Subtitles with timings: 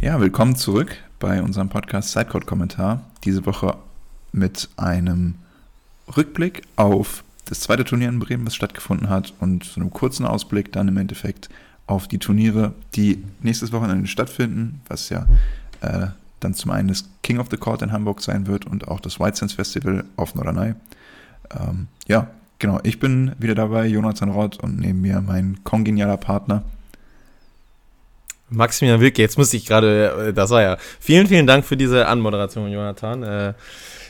[0.00, 3.02] Ja, willkommen zurück bei unserem Podcast Sidecode-Kommentar.
[3.24, 3.76] Diese Woche
[4.30, 5.34] mit einem
[6.16, 10.70] Rückblick auf das zweite Turnier in Bremen, was stattgefunden hat, und so einem kurzen Ausblick
[10.70, 11.48] dann im Endeffekt
[11.88, 15.26] auf die Turniere, die nächstes Wochenende stattfinden, was ja
[15.80, 16.06] äh,
[16.38, 19.18] dann zum einen das King of the Court in Hamburg sein wird und auch das
[19.18, 20.74] White Sands Festival auf Norderney.
[21.58, 22.28] Ähm, ja,
[22.60, 22.78] genau.
[22.84, 26.62] Ich bin wieder dabei, Jonathan Rott, und neben mir mein kongenialer Partner
[28.50, 30.76] Maximilian Wilke, jetzt muss ich gerade, äh, das war ja.
[31.00, 33.22] Vielen, vielen Dank für diese Anmoderation, Jonathan.
[33.22, 33.54] Äh,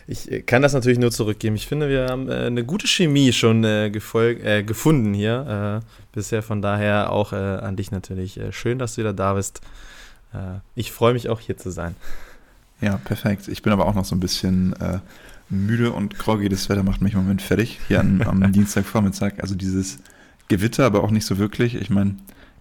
[0.07, 1.57] ich kann das natürlich nur zurückgeben.
[1.57, 6.43] Ich finde, wir haben äh, eine gute Chemie schon gefunden hier bisher.
[6.43, 8.41] Von daher auch an dich natürlich.
[8.53, 9.61] schön, dass du wieder da bist.
[10.75, 11.95] ich freue mich auch hier zu sein.
[12.81, 13.49] Ja, perfekt.
[13.49, 14.75] Ich bin aber auch noch so ein bisschen
[15.51, 16.49] müde und groggy.
[16.49, 17.79] Das Wetter macht mich im Moment fertig.
[17.89, 19.35] Hier an, am Dienstagvormittag.
[19.41, 19.99] Also dieses
[20.49, 21.75] Gewitter, aber auch nicht so wirklich.
[21.75, 22.15] Ich meine,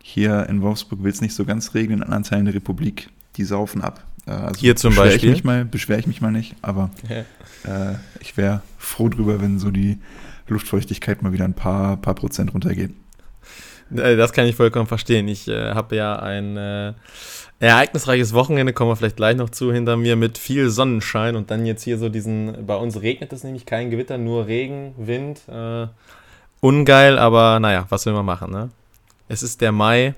[0.07, 3.81] hier in Wolfsburg will es nicht so ganz regeln, an Anteilen der Republik, die saufen
[3.81, 4.05] ab.
[4.25, 5.31] Äh, also Hier zum Beispiel.
[5.31, 9.59] Ich mich mal, beschwere ich mich mal nicht, aber äh, ich wäre froh drüber, wenn
[9.59, 9.97] so die
[10.47, 12.91] Luftfeuchtigkeit mal wieder ein paar, paar Prozent runtergeht.
[13.93, 15.27] Äh, das kann ich vollkommen verstehen.
[15.27, 16.93] Ich äh, habe ja ein äh,
[17.59, 21.65] ereignisreiches Wochenende, kommen wir vielleicht gleich noch zu, hinter mir mit viel Sonnenschein und dann
[21.65, 25.41] jetzt hier so diesen, bei uns regnet es nämlich kein Gewitter, nur Regen, Wind.
[25.49, 25.87] Äh,
[26.61, 28.69] ungeil, aber naja, was will man machen, ne?
[29.27, 30.15] Es ist der Mai.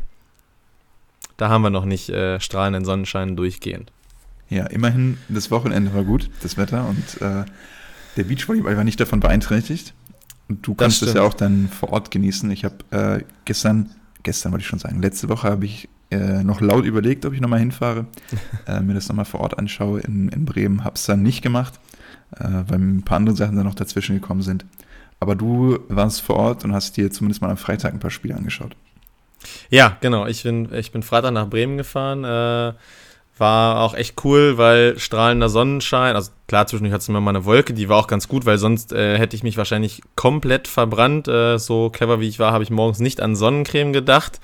[1.38, 3.92] Da haben wir noch nicht äh, strahlenden Sonnenschein durchgehend.
[4.50, 7.46] Ja, immerhin, das Wochenende war gut, das Wetter und äh,
[8.18, 9.94] der Beachvolleyball war nicht davon beeinträchtigt.
[10.48, 12.50] Und du kannst es ja auch dann vor Ort genießen.
[12.50, 13.92] Ich habe äh, gestern,
[14.24, 17.42] gestern wollte ich schon sagen, letzte Woche habe ich äh, noch laut überlegt, ob ich
[17.42, 18.08] nochmal hinfahre,
[18.68, 20.84] äh, mir das nochmal vor Ort anschaue in, in Bremen.
[20.84, 21.80] Habe es dann nicht gemacht,
[22.36, 24.66] äh, weil ein paar andere Sachen dann noch dazwischen gekommen sind.
[25.20, 28.36] Aber du warst vor Ort und hast dir zumindest mal am Freitag ein paar Spiele
[28.36, 28.76] angeschaut.
[29.70, 30.28] Ja, genau.
[30.28, 32.24] Ich bin, ich bin Freitag nach Bremen gefahren.
[32.24, 32.74] Äh,
[33.40, 37.46] war auch echt cool, weil strahlender Sonnenschein, also klar, zwischendurch hat es immer mal eine
[37.46, 41.28] Wolke, die war auch ganz gut, weil sonst äh, hätte ich mich wahrscheinlich komplett verbrannt.
[41.28, 44.40] Äh, so clever wie ich war, habe ich morgens nicht an Sonnencreme gedacht.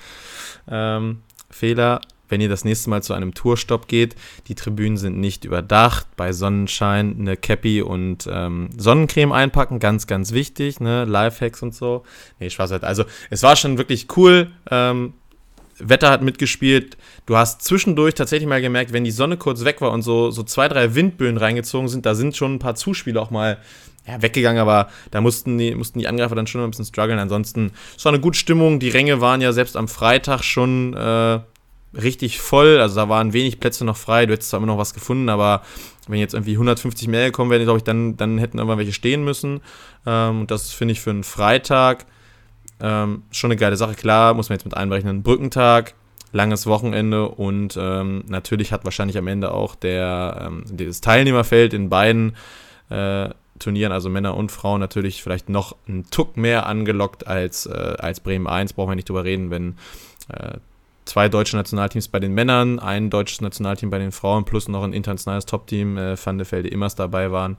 [0.68, 4.16] Ähm, Fehler wenn ihr das nächste Mal zu einem Tourstopp geht,
[4.48, 6.06] die Tribünen sind nicht überdacht.
[6.16, 11.04] Bei Sonnenschein eine Cappy und ähm, Sonnencreme einpacken, ganz, ganz wichtig, ne?
[11.04, 12.04] Lifehacks und so.
[12.38, 12.84] Nee, Spaß halt.
[12.84, 14.50] Also, es war schon wirklich cool.
[14.70, 15.14] Ähm,
[15.78, 16.96] Wetter hat mitgespielt.
[17.26, 20.42] Du hast zwischendurch tatsächlich mal gemerkt, wenn die Sonne kurz weg war und so, so
[20.42, 23.58] zwei, drei Windböen reingezogen sind, da sind schon ein paar Zuspieler auch mal
[24.06, 27.18] ja, weggegangen, aber da mussten die, mussten die Angreifer dann schon ein bisschen strugglen.
[27.18, 28.78] Ansonsten, es war eine gute Stimmung.
[28.78, 31.40] Die Ränge waren ja selbst am Freitag schon äh,
[32.00, 32.78] richtig voll.
[32.80, 34.26] Also da waren wenig Plätze noch frei.
[34.26, 35.62] Du hättest zwar immer noch was gefunden, aber
[36.08, 39.24] wenn jetzt irgendwie 150 mehr gekommen wären, glaube ich, dann, dann hätten irgendwann welche stehen
[39.24, 39.60] müssen.
[40.06, 42.06] Ähm, und das finde ich für einen Freitag
[42.80, 43.94] ähm, schon eine geile Sache.
[43.94, 45.22] Klar, muss man jetzt mit einberechnen.
[45.22, 45.94] Brückentag,
[46.32, 51.88] langes Wochenende und ähm, natürlich hat wahrscheinlich am Ende auch der, ähm, das Teilnehmerfeld in
[51.88, 52.36] beiden
[52.90, 57.94] äh, Turnieren, also Männer und Frauen, natürlich vielleicht noch einen Tuck mehr angelockt als, äh,
[57.98, 58.74] als Bremen 1.
[58.74, 59.76] Brauchen wir nicht drüber reden, wenn
[60.28, 60.58] äh,
[61.06, 64.92] zwei deutsche Nationalteams bei den Männern, ein deutsches Nationalteam bei den Frauen plus noch ein
[64.92, 67.56] internationales Top-Team, äh, Van de Immers dabei waren.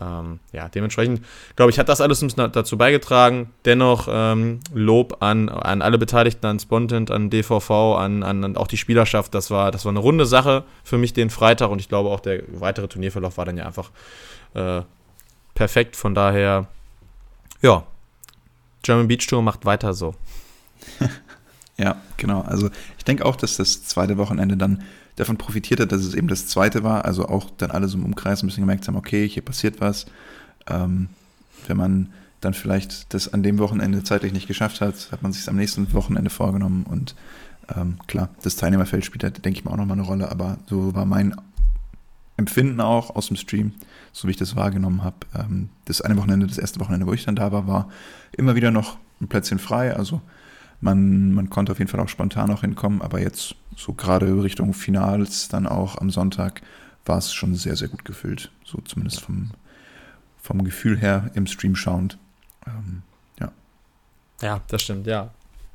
[0.00, 3.50] Ähm, ja, dementsprechend, glaube ich, hat das alles dazu beigetragen.
[3.64, 8.66] Dennoch ähm, Lob an, an alle Beteiligten, an Spontent, an DVV, an, an, an, auch
[8.66, 9.34] die Spielerschaft.
[9.34, 12.20] Das war, das war eine runde Sache für mich den Freitag und ich glaube auch
[12.20, 13.90] der weitere Turnierverlauf war dann ja einfach
[14.54, 14.82] äh,
[15.54, 15.94] perfekt.
[15.94, 16.66] Von daher,
[17.62, 17.84] ja,
[18.82, 20.14] German Beach Tour macht weiter so.
[21.76, 22.42] Ja, genau.
[22.42, 24.82] Also ich denke auch, dass das zweite Wochenende dann
[25.16, 27.04] davon profitiert hat, dass es eben das zweite war.
[27.04, 30.06] Also auch dann alle so im Umkreis ein bisschen gemerkt haben, okay, hier passiert was.
[30.68, 31.08] Ähm,
[31.66, 35.48] wenn man dann vielleicht das an dem Wochenende zeitlich nicht geschafft hat, hat man sich
[35.48, 36.84] am nächsten Wochenende vorgenommen.
[36.84, 37.14] Und
[37.74, 40.30] ähm, klar, das Teilnehmerfeld spielt da, denke ich mal, auch nochmal eine Rolle.
[40.30, 41.34] Aber so war mein
[42.36, 43.72] Empfinden auch aus dem Stream,
[44.12, 45.16] so wie ich das wahrgenommen habe.
[45.34, 47.88] Ähm, das eine Wochenende, das erste Wochenende, wo ich dann da war, war
[48.32, 49.96] immer wieder noch ein Plätzchen frei.
[49.96, 50.20] Also
[50.80, 54.74] man, man konnte auf jeden Fall auch spontan auch hinkommen, aber jetzt so gerade Richtung
[54.74, 56.62] Finals, dann auch am Sonntag,
[57.04, 58.50] war es schon sehr, sehr gut gefüllt.
[58.64, 59.50] So zumindest vom,
[60.40, 62.18] vom Gefühl her im Stream schauend.
[62.66, 63.02] Ähm,
[63.40, 63.52] ja.
[64.40, 65.30] Ja, das stimmt, ja.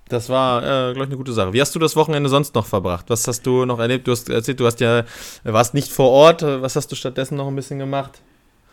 [0.09, 1.53] Das war, äh, glaube ich, eine gute Sache.
[1.53, 3.05] Wie hast du das Wochenende sonst noch verbracht?
[3.09, 4.07] Was hast du noch erlebt?
[4.07, 5.03] Du hast erzählt, du hast ja,
[5.43, 6.41] warst nicht vor Ort.
[6.41, 8.21] Was hast du stattdessen noch ein bisschen gemacht?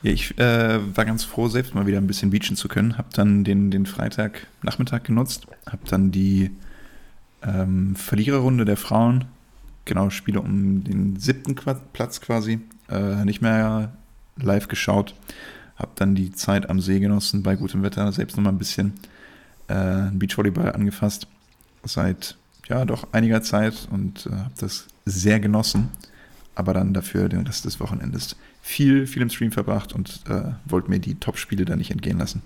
[0.06, 2.96] Ja, ich äh, war ganz froh, selbst mal wieder ein bisschen beachen zu können.
[2.96, 6.52] Hab dann den, den Freitagnachmittag genutzt, hab dann die
[7.42, 9.24] ähm, Verliererrunde der Frauen,
[9.84, 13.94] genau, Spiele um den siebten Platz quasi, äh, nicht mehr
[14.36, 15.16] live geschaut.
[15.74, 18.92] Hab dann die Zeit am See genossen, bei gutem Wetter, selbst nochmal ein bisschen
[19.66, 21.26] äh, Beachvolleyball angefasst.
[21.82, 22.36] Seit
[22.68, 25.88] ja doch einiger Zeit und äh, habe das sehr genossen.
[26.56, 30.90] Aber dann dafür den Rest des Wochenendes viel, viel im Stream verbracht und äh, wollte
[30.90, 32.42] mir die Top-Spiele da nicht entgehen lassen.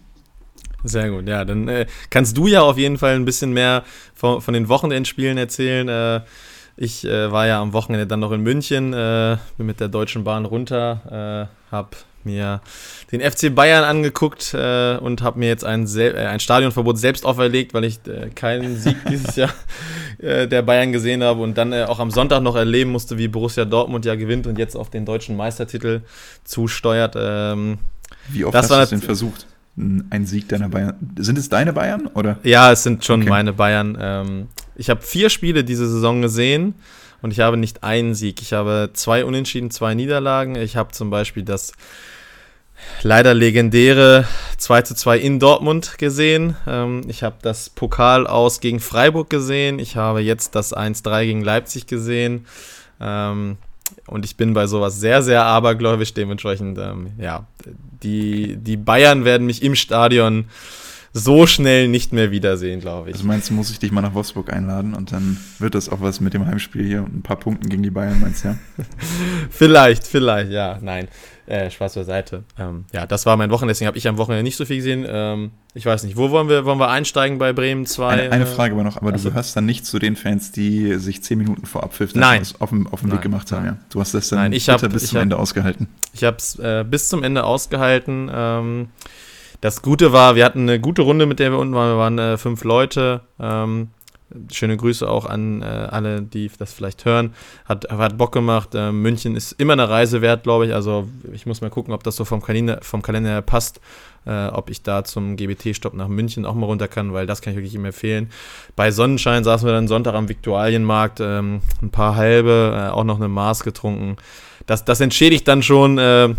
[0.85, 1.45] Sehr gut, ja.
[1.45, 3.85] Dann äh, kannst du ja auf jeden Fall ein bisschen mehr
[4.15, 5.89] von, von den Wochenendspielen erzählen.
[5.89, 6.21] Äh,
[6.77, 10.25] ich äh, war ja am Wochenende dann noch in München, äh, bin mit der Deutschen
[10.25, 11.91] Bahn runter, äh, habe
[12.25, 12.61] mir
[13.13, 17.25] den FC Bayern angeguckt äh, und habe mir jetzt ein, Sel äh, ein Stadionverbot selbst
[17.25, 19.51] auferlegt, weil ich äh, keinen Sieg dieses Jahr
[20.19, 23.29] äh, der Bayern gesehen habe und dann äh, auch am Sonntag noch erleben musste, wie
[23.29, 26.03] Borussia Dortmund ja gewinnt und jetzt auf den deutschen Meistertitel
[26.45, 27.15] zusteuert.
[27.19, 27.79] Ähm,
[28.29, 29.47] wie oft hast du das denn versucht?
[29.77, 30.95] Ein Sieg deiner Bayern.
[31.19, 32.39] Sind es deine Bayern oder?
[32.43, 33.31] Ja, es sind schon okay.
[33.31, 33.97] meine Bayern.
[34.01, 36.75] Ähm, ich habe vier Spiele diese Saison gesehen
[37.23, 38.43] und ich habe nicht einen Sieg.
[38.43, 40.57] Ich habe zwei Unentschieden, zwei Niederlagen.
[40.57, 41.73] Ich habe zum Beispiel das
[43.03, 44.27] leider legendäre
[44.59, 46.56] 2 zu 2 in Dortmund gesehen.
[46.67, 49.79] Ähm, ich habe das Pokal aus gegen Freiburg gesehen.
[49.79, 52.47] Ich habe jetzt das 1-3 gegen Leipzig gesehen.
[53.00, 53.56] Ähm,
[54.06, 56.15] und ich bin bei sowas sehr, sehr abergläubisch.
[56.15, 57.47] Dementsprechend, ähm, ja,
[58.03, 60.47] die, die Bayern werden mich im Stadion
[61.12, 63.17] so schnell nicht mehr wiedersehen, glaube ich.
[63.17, 66.00] Also meinst du, muss ich dich mal nach Wolfsburg einladen und dann wird das auch
[66.00, 68.59] was mit dem Heimspiel hier und ein paar Punkten gegen die Bayern, meinst du, ja?
[69.50, 71.09] vielleicht, vielleicht, ja, nein.
[71.50, 72.44] Äh, Spaß beiseite.
[72.56, 75.05] Ähm, ja, das war mein Wochenende, deswegen habe ich am Wochenende nicht so viel gesehen.
[75.08, 78.06] Ähm, ich weiß nicht, wo wollen wir, wollen wir einsteigen bei Bremen 2?
[78.06, 80.94] Eine, eine, Frage aber noch, aber also, du gehörst dann nicht zu den Fans, die
[80.99, 82.12] sich zehn Minuten vor Abpfiff
[82.61, 83.67] auf dem, auf dem Weg gemacht haben.
[83.67, 83.76] Ja.
[83.91, 85.88] Du hast das dann nein, ich hab, bis ich zum hab, Ende ausgehalten.
[86.12, 88.31] Ich habe es äh, bis zum Ende ausgehalten.
[88.32, 88.88] Ähm,
[89.61, 91.91] das Gute war, wir hatten eine gute Runde, mit der wir unten waren.
[91.91, 93.23] Wir waren äh, fünf Leute.
[93.41, 93.88] Ähm,
[94.53, 97.35] Schöne Grüße auch an äh, alle, die das vielleicht hören.
[97.65, 98.75] Hat, hat Bock gemacht.
[98.75, 100.75] Äh, München ist immer eine Reise wert, glaube ich.
[100.75, 103.81] Also ich muss mal gucken, ob das so vom Kalender, vom Kalender her passt.
[104.27, 107.55] Äh, ob ich da zum GBT-Stopp nach München auch mal runter kann, weil das kann
[107.55, 108.31] ich wirklich ihm empfehlen.
[108.77, 113.17] Bei Sonnenschein saßen wir dann Sonntag am Viktualienmarkt, ähm, ein paar halbe, äh, auch noch
[113.17, 114.17] eine Maß getrunken.
[114.67, 115.97] Das, das entschädigt dann schon.
[115.97, 116.35] Äh,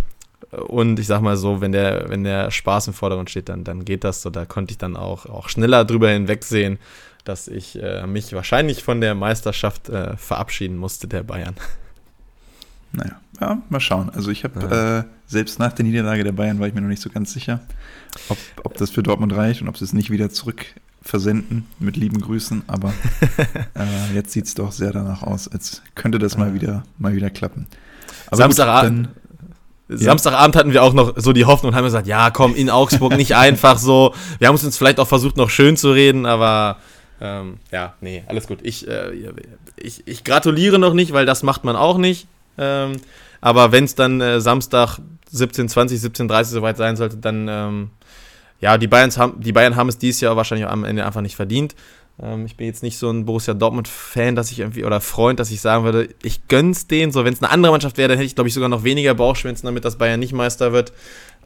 [0.51, 3.83] und ich sag mal so, wenn der, wenn der Spaß im Vordergrund steht, dann, dann
[3.83, 4.29] geht das so.
[4.29, 6.77] Da konnte ich dann auch, auch schneller drüber hinwegsehen
[7.23, 11.55] dass ich äh, mich wahrscheinlich von der Meisterschaft äh, verabschieden musste, der Bayern.
[12.93, 14.09] Naja, ja, mal schauen.
[14.09, 14.99] Also ich habe ja.
[14.99, 17.61] äh, selbst nach der Niederlage der Bayern war ich mir noch nicht so ganz sicher,
[18.27, 20.65] ob, ob das für Dortmund reicht und ob sie es nicht wieder zurück
[21.01, 22.93] versenden mit lieben Grüßen, aber
[23.75, 27.29] äh, jetzt sieht es doch sehr danach aus, als könnte das mal wieder mal wieder
[27.29, 27.65] klappen.
[28.27, 29.09] Aber Samstagabend,
[29.89, 29.97] ja.
[29.97, 33.17] Samstagabend hatten wir auch noch so die Hoffnung und haben gesagt, ja, komm, in Augsburg
[33.17, 34.13] nicht einfach so.
[34.39, 36.77] Wir haben uns vielleicht auch versucht, noch schön zu reden, aber
[37.21, 38.59] ähm, ja, nee, alles gut.
[38.63, 39.11] Ich, äh,
[39.77, 42.27] ich, ich gratuliere noch nicht, weil das macht man auch nicht.
[42.57, 42.93] Ähm,
[43.41, 44.97] aber wenn es dann äh, Samstag
[45.33, 47.89] 17.20, 17.30 soweit sein sollte, dann, ähm,
[48.59, 51.35] ja, die, Bayerns haben, die Bayern haben es dieses Jahr wahrscheinlich am Ende einfach nicht
[51.35, 51.75] verdient.
[52.19, 55.51] Ähm, ich bin jetzt nicht so ein Borussia Dortmund-Fan, dass ich irgendwie, oder Freund, dass
[55.51, 57.11] ich sagen würde, ich gönn's denen.
[57.11, 59.13] So, wenn es eine andere Mannschaft wäre, dann hätte ich, glaube ich, sogar noch weniger
[59.13, 60.91] Bauchschmerzen damit, dass Bayern nicht Meister wird.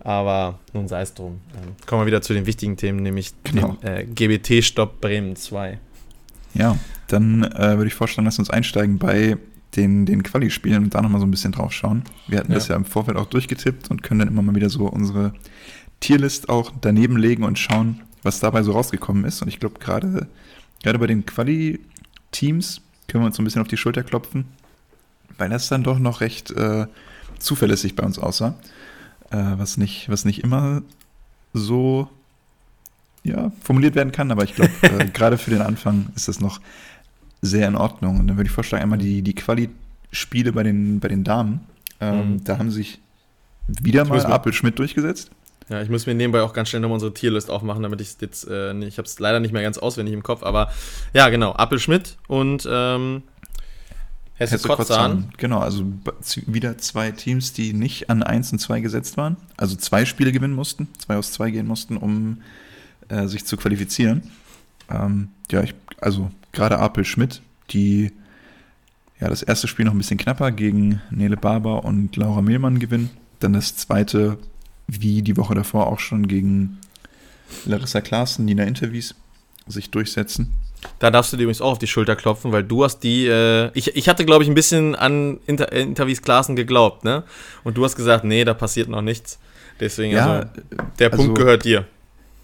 [0.06, 1.42] Aber nun sei es drum.
[1.56, 3.76] Ähm, kommen wir wieder zu den wichtigen Themen, nämlich genau.
[3.82, 5.80] dem äh, GBT-Stopp Bremen 2.
[6.54, 9.38] Ja, dann äh, würde ich vorschlagen, lass uns einsteigen bei
[9.76, 12.04] den, den Quali-Spielen und da nochmal so ein bisschen drauf schauen.
[12.28, 12.60] Wir hatten ja.
[12.60, 15.34] das ja im Vorfeld auch durchgetippt und können dann immer mal wieder so unsere
[16.02, 19.42] Tierlist auch daneben legen und schauen, was dabei so rausgekommen ist.
[19.42, 20.28] Und ich glaube, gerade
[20.84, 24.46] gerade bei den Quali-Teams können wir uns so ein bisschen auf die Schulter klopfen,
[25.40, 26.86] weil das dann doch noch recht äh,
[27.40, 28.56] zuverlässig bei uns aussah
[29.32, 30.82] äh, was, nicht, was nicht immer
[31.54, 32.10] so
[33.24, 36.60] ja, formuliert werden kann, aber ich glaube, äh, gerade für den Anfang ist das noch
[37.42, 38.20] sehr in Ordnung.
[38.20, 41.62] Und dann würde ich vorschlagen, einmal die, die Quali-Spiele bei den, bei den Damen.
[42.00, 42.44] Ähm, mhm.
[42.44, 43.00] Da haben sich
[43.68, 45.32] wieder ich mal Apel Schmidt durchgesetzt.
[45.70, 48.18] Ja, ich muss mir nebenbei auch ganz schnell nochmal unsere Tierlist aufmachen, damit ich es
[48.22, 50.70] jetzt, äh, ich habe es leider nicht mehr ganz auswendig im Kopf, aber
[51.14, 53.24] ja, genau, Apel Schmidt und ähm,
[54.38, 55.30] Hesse, Hesse Kotzahn.
[55.38, 55.86] Genau, also
[56.46, 59.38] wieder zwei Teams, die nicht an 1 und 2 gesetzt waren.
[59.56, 62.42] Also zwei Spiele gewinnen mussten, zwei aus zwei gehen mussten, um
[63.08, 64.24] äh, sich zu qualifizieren.
[64.90, 68.12] Ähm, ja, ich, also gerade Apel Schmidt, die
[69.20, 73.10] ja das erste Spiel noch ein bisschen knapper gegen Nele Barber und Laura Mehlmann gewinnen.
[73.40, 74.38] Dann das zweite,
[74.88, 76.80] wie die Woche davor auch schon gegen
[77.66, 79.16] Larissa Klaassen, Nina Interviews
[79.68, 80.52] sich durchsetzen.
[81.00, 83.72] Da darfst du dir übrigens auch auf die Schulter klopfen, weil du hast die, äh,
[83.74, 87.24] ich, ich hatte glaube ich ein bisschen an Inter Interviews Klassen geglaubt, ne?
[87.64, 89.40] Und du hast gesagt, nee, da passiert noch nichts.
[89.80, 90.50] Deswegen, ja, also,
[91.00, 91.86] der also Punkt gehört dir.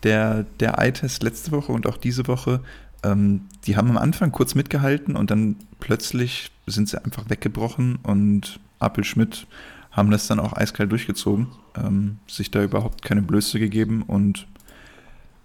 [0.03, 2.61] Der, der Eye-Test letzte Woche und auch diese Woche,
[3.03, 8.59] ähm, die haben am Anfang kurz mitgehalten und dann plötzlich sind sie einfach weggebrochen und
[8.79, 9.45] Apel Schmidt
[9.91, 14.47] haben das dann auch eiskalt durchgezogen, ähm, sich da überhaupt keine Blöße gegeben und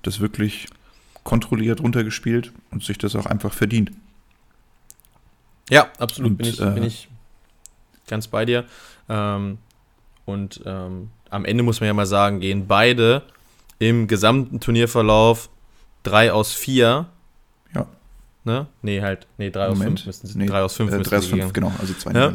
[0.02, 0.68] das wirklich
[1.26, 3.90] kontrolliert runtergespielt und sich das auch einfach verdient.
[5.68, 6.30] Ja, absolut.
[6.30, 7.08] Und, bin, ich, äh, bin ich
[8.06, 8.64] ganz bei dir.
[9.08, 9.58] Ähm,
[10.24, 13.22] und ähm, am Ende muss man ja mal sagen, gehen beide
[13.80, 15.50] im gesamten Turnierverlauf
[16.04, 17.06] 3 aus 4.
[17.74, 17.86] Ja.
[18.44, 18.68] Ne?
[18.82, 20.46] Nee, halt, nee, 3 aus 5 müssten sie.
[20.46, 22.32] 3 aus 5 äh, 3 aus 5, genau, also zwei ja?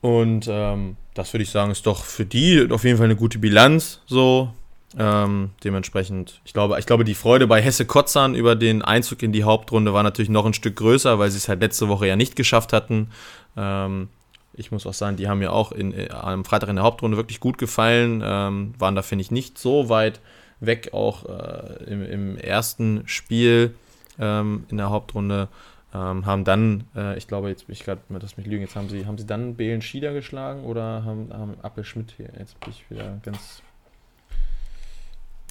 [0.00, 3.38] Und ähm, das würde ich sagen, ist doch für die auf jeden Fall eine gute
[3.38, 4.00] Bilanz.
[4.06, 4.54] So.
[4.98, 9.32] Ähm, dementsprechend, ich glaube, ich glaube, die Freude bei Hesse Kotzan über den Einzug in
[9.32, 12.16] die Hauptrunde war natürlich noch ein Stück größer, weil sie es halt letzte Woche ja
[12.16, 13.10] nicht geschafft hatten.
[13.56, 14.08] Ähm,
[14.54, 17.16] ich muss auch sagen, die haben mir auch in, äh, am Freitag in der Hauptrunde
[17.16, 18.22] wirklich gut gefallen.
[18.24, 20.20] Ähm, waren da, finde ich, nicht so weit
[20.60, 23.74] weg, auch äh, im, im, ersten Spiel
[24.18, 25.48] ähm, in der Hauptrunde.
[25.94, 28.88] Ähm, haben dann, äh, ich glaube, jetzt bin ich gerade, das mich lügen, jetzt haben
[28.88, 32.30] sie, haben sie dann Belen Schieder geschlagen oder haben, haben Appel Schmidt hier?
[32.38, 33.62] Jetzt bin ich wieder ganz.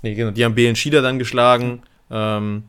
[0.06, 1.82] Nee, genau, die haben Belen Schieder dann geschlagen.
[2.12, 2.66] Ähm,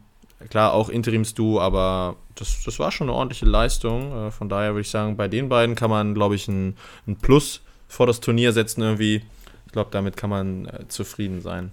[0.49, 4.29] klar, auch Interimsdu, aber das, das war schon eine ordentliche Leistung.
[4.29, 6.77] Äh, von daher würde ich sagen, bei den beiden kann man, glaube ich, ein,
[7.07, 9.21] ein Plus vor das Turnier setzen irgendwie.
[9.67, 11.73] Ich glaube, damit kann man äh, zufrieden sein.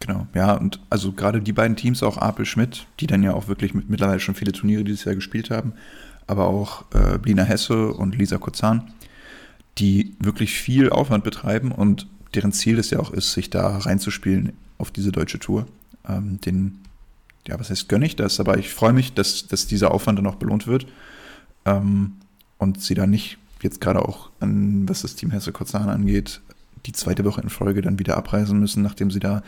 [0.00, 3.48] Genau, ja, und also gerade die beiden Teams, auch Apel Schmidt, die dann ja auch
[3.48, 5.72] wirklich mit, mittlerweile schon viele Turniere dieses Jahr gespielt haben,
[6.26, 8.92] aber auch äh, Blina Hesse und Lisa Kozan,
[9.78, 14.52] die wirklich viel Aufwand betreiben und deren Ziel es ja auch ist, sich da reinzuspielen
[14.78, 15.66] auf diese deutsche Tour.
[16.08, 16.80] Ähm, den,
[17.46, 20.26] ja, was heißt gönne ich das, aber ich freue mich, dass, dass dieser Aufwand dann
[20.26, 20.86] auch belohnt wird
[21.64, 22.14] ähm,
[22.58, 26.40] und sie da nicht jetzt gerade auch an, was das Team Hesse Kozan angeht,
[26.86, 29.42] die zweite Woche in Folge dann wieder abreisen müssen, nachdem sie da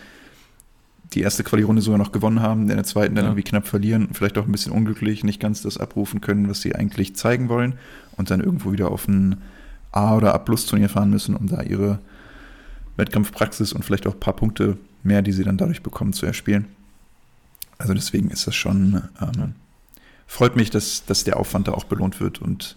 [1.12, 3.30] die erste Quali-Runde sogar noch gewonnen haben, in der zweiten dann ja.
[3.30, 6.75] irgendwie knapp verlieren, vielleicht auch ein bisschen unglücklich, nicht ganz das abrufen können, was sie
[6.75, 7.75] eigentlich zeigen wollen
[8.16, 9.37] und dann irgendwo wieder auf ein
[9.92, 12.00] A- oder A-Plus-Turnier fahren müssen, um da ihre
[12.97, 16.66] Wettkampfpraxis und vielleicht auch ein paar Punkte mehr, die sie dann dadurch bekommen, zu erspielen.
[17.78, 19.54] Also deswegen ist das schon, ähm,
[20.26, 22.76] freut mich, dass, dass der Aufwand da auch belohnt wird und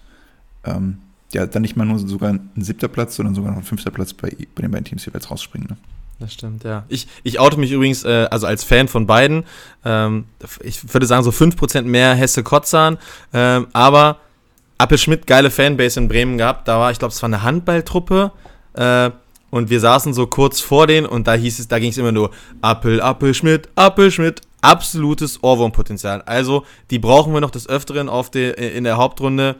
[0.65, 0.99] ähm,
[1.33, 4.13] ja, dann nicht mal nur sogar ein siebter Platz, sondern sogar noch ein fünfter Platz
[4.13, 5.67] bei, bei den beiden Teams jeweils rausspringen.
[5.69, 5.77] Ne?
[6.19, 6.83] Das stimmt, ja.
[6.89, 9.45] Ich, ich oute mich übrigens, äh, also als Fan von beiden.
[9.85, 10.25] Ähm,
[10.61, 12.97] ich würde sagen, so 5% mehr Hesse Kotzahn.
[13.31, 14.17] Ähm, aber
[14.77, 16.67] Appel Schmidt, geile Fanbase in Bremen gehabt.
[16.67, 18.31] Da war, ich glaube, es war eine Handballtruppe.
[18.73, 19.11] Äh,
[19.51, 22.11] und wir saßen so kurz vor denen und da hieß es, da ging es immer
[22.11, 24.41] nur Appel, Appel Schmidt, Appel Schmidt.
[24.61, 26.21] Absolutes Ohrwurmpotenzial.
[26.23, 29.55] Also, die brauchen wir noch des Öfteren auf de, in der Hauptrunde.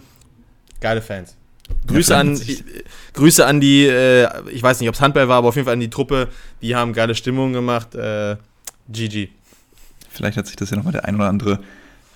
[0.82, 1.38] Geile Fans.
[1.88, 2.40] Grüße an,
[3.14, 5.74] Grüße an die, äh, ich weiß nicht, ob es Handball war, aber auf jeden Fall
[5.74, 6.28] an die Truppe.
[6.62, 7.96] Die haben geile Stimmung gemacht.
[7.96, 8.36] Äh,
[8.90, 9.30] GG.
[10.10, 11.60] Vielleicht hat sich das ja nochmal der ein oder andere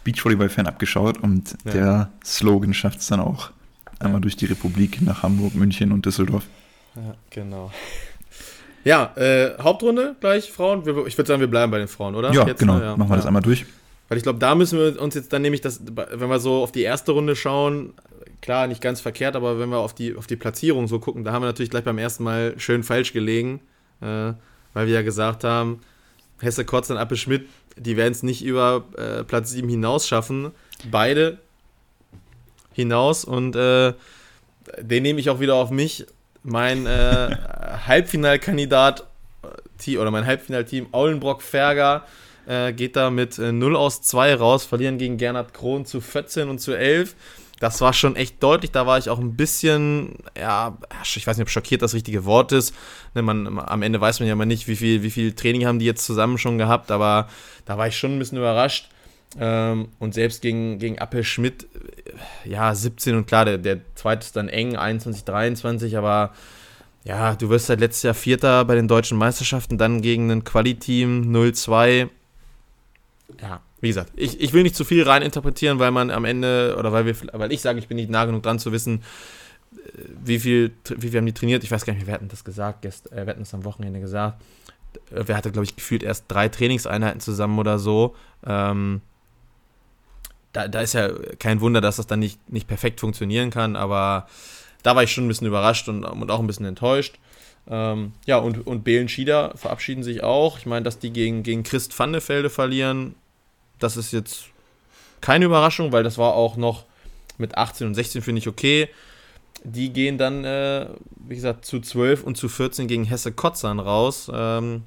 [0.04, 1.72] Beachvolleyball-Fan abgeschaut und ja.
[1.72, 3.52] der Slogan schafft es dann auch
[4.00, 6.44] einmal durch die Republik nach Hamburg, München und Düsseldorf.
[6.96, 7.72] Ja, genau.
[8.86, 10.82] Ja, äh, Hauptrunde gleich, Frauen.
[11.08, 12.34] Ich würde sagen, wir bleiben bei den Frauen, oder?
[12.34, 12.80] Ja, Jetzt, genau.
[12.80, 13.66] Ja, Machen wir das einmal durch.
[14.10, 16.72] Weil ich glaube, da müssen wir uns jetzt dann nämlich, das, wenn wir so auf
[16.74, 17.94] die erste Runde schauen,
[18.42, 21.32] klar, nicht ganz verkehrt, aber wenn wir auf die, auf die Platzierung so gucken, da
[21.32, 23.62] haben wir natürlich gleich beim ersten Mal schön falsch gelegen,
[24.02, 24.34] äh,
[24.74, 25.80] weil wir ja gesagt haben,
[26.42, 27.48] Hesse, Kotz und Appe Schmidt,
[27.78, 30.52] die werden es nicht über äh, Platz 7 hinaus schaffen.
[30.92, 31.40] Beide
[32.74, 33.94] hinaus und äh,
[34.80, 36.06] den nehme ich auch wieder auf mich.
[36.44, 37.36] Mein äh,
[37.88, 39.08] Halbfinalkandidat
[39.88, 42.06] äh, oder mein Halbfinalteam Aulenbrock-Ferger
[42.46, 46.60] äh, geht da mit 0 aus 2 raus, verlieren gegen Gernot Krohn zu 14 und
[46.60, 47.16] zu 11
[47.64, 48.72] das war schon echt deutlich.
[48.72, 52.52] Da war ich auch ein bisschen, ja, ich weiß nicht, ob schockiert das richtige Wort
[52.52, 52.76] ist.
[53.14, 55.80] Ne, man, am Ende weiß man ja mal nicht, wie viel, wie viel Training haben
[55.80, 57.30] die jetzt zusammen schon gehabt, aber
[57.64, 58.90] da war ich schon ein bisschen überrascht.
[59.40, 61.68] Ähm, und selbst gegen, gegen Appel Schmidt,
[62.46, 66.34] äh, ja, 17 und klar, der, der zweite ist dann eng, 21, 23, aber
[67.04, 71.34] ja, du wirst seit letztes Jahr Vierter bei den deutschen Meisterschaften, dann gegen ein Quali-Team
[71.36, 72.10] 0-2.
[73.42, 76.92] Ja, wie gesagt, ich, ich will nicht zu viel reininterpretieren, weil man am Ende, oder
[76.92, 79.02] weil wir, weil ich sage, ich bin nicht nah genug dran zu wissen,
[79.74, 81.64] äh, wie viel, wie viel haben die trainiert.
[81.64, 84.00] Ich weiß gar nicht, wir hatten das gesagt, gest, äh, wir hatten das am Wochenende
[84.00, 84.42] gesagt.
[85.12, 88.16] Äh, wir hatten, glaube ich, gefühlt erst drei Trainingseinheiten zusammen oder so.
[88.46, 89.02] Ähm,
[90.54, 94.28] da, da ist ja kein Wunder, dass das dann nicht, nicht perfekt funktionieren kann, aber
[94.84, 97.16] da war ich schon ein bisschen überrascht und, und auch ein bisschen enttäuscht.
[97.68, 100.58] Ähm, ja, und, und Belen Schieder verabschieden sich auch.
[100.60, 103.16] Ich meine, dass die gegen, gegen Christ Vandefelde verlieren,
[103.80, 104.46] das ist jetzt
[105.22, 106.86] keine Überraschung, weil das war auch noch
[107.38, 108.90] mit 18 und 16 finde ich okay.
[109.64, 114.30] Die gehen dann, äh, wie gesagt, zu 12 und zu 14 gegen Hesse Kotzern raus.
[114.34, 114.84] Ähm,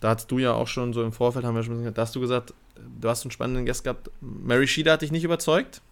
[0.00, 2.14] da hast du ja auch schon so im Vorfeld, haben wir schon gesagt, da hast
[2.14, 2.54] du gesagt,
[3.00, 4.10] du hast einen spannenden Gast gehabt.
[4.20, 5.82] Mary Sheeda hat dich nicht überzeugt?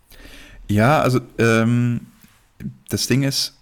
[0.68, 2.06] Ja, also ähm,
[2.88, 3.58] das Ding ist,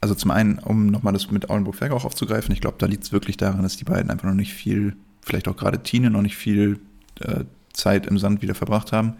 [0.00, 3.12] also zum einen, um nochmal das mit Aulenburg-Ferg auch aufzugreifen, ich glaube, da liegt es
[3.12, 6.36] wirklich daran, dass die beiden einfach noch nicht viel, vielleicht auch gerade Tine, noch nicht
[6.36, 6.78] viel
[7.20, 9.14] äh, Zeit im Sand wieder verbracht haben.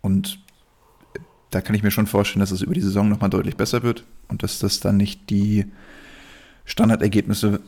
[0.00, 0.38] Und
[1.50, 4.04] da kann ich mir schon vorstellen, dass es über die Saison nochmal deutlich besser wird
[4.28, 5.66] und dass das dann nicht die
[6.64, 7.60] Standardergebnisse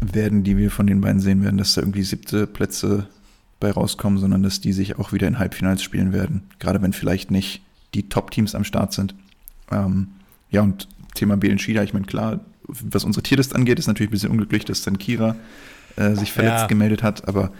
[0.00, 3.08] werden, die wir von den beiden sehen werden, dass da irgendwie siebte Plätze
[3.64, 6.42] bei rauskommen, sondern dass die sich auch wieder in Halbfinals spielen werden.
[6.58, 7.62] Gerade wenn vielleicht nicht
[7.94, 9.14] die Top-Teams am Start sind.
[9.72, 10.08] Ähm,
[10.50, 14.12] ja, und Thema Belen Schieder, ich meine, klar, was unsere Tierlist angeht, ist natürlich ein
[14.12, 15.36] bisschen unglücklich, dass dann Kira
[15.96, 16.66] äh, sich verletzt ja.
[16.66, 17.52] gemeldet hat, aber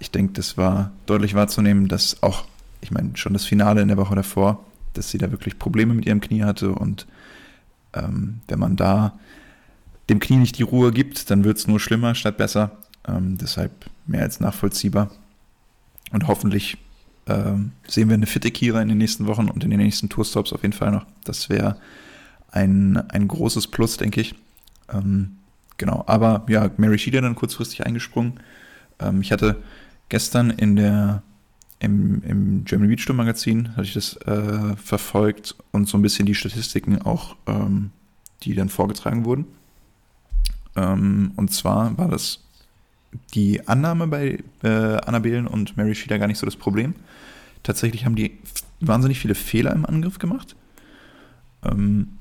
[0.00, 2.44] ich denke, das war deutlich wahrzunehmen, dass auch,
[2.80, 4.64] ich meine, schon das Finale in der Woche davor,
[4.94, 7.06] dass sie da wirklich Probleme mit ihrem Knie hatte und
[7.94, 9.18] ähm, wenn man da
[10.08, 12.72] dem Knie nicht die Ruhe gibt, dann wird es nur schlimmer statt besser.
[13.06, 13.70] Ähm, deshalb
[14.06, 15.10] mehr als nachvollziehbar.
[16.12, 16.78] Und hoffentlich
[17.26, 20.52] ähm, sehen wir eine fitte Kira in den nächsten Wochen und in den nächsten Tourstops
[20.52, 21.06] auf jeden Fall noch.
[21.24, 21.76] Das wäre
[22.50, 24.34] ein, ein großes Plus, denke ich.
[24.92, 25.36] Ähm,
[25.78, 28.40] genau, aber ja, Mary Sheeder dann kurzfristig eingesprungen.
[28.98, 29.56] Ähm, ich hatte
[30.08, 31.22] gestern in der
[31.78, 36.26] im, im German Beach Tour Magazin hatte ich das äh, verfolgt und so ein bisschen
[36.26, 37.90] die Statistiken auch, ähm,
[38.44, 39.46] die dann vorgetragen wurden.
[40.76, 42.44] Ähm, und zwar war das
[43.34, 46.94] die Annahme bei äh, Annabelen und Mary Sheila gar nicht so das Problem.
[47.62, 48.38] Tatsächlich haben die
[48.80, 50.56] wahnsinnig viele Fehler im Angriff gemacht.
[51.64, 52.18] Ähm,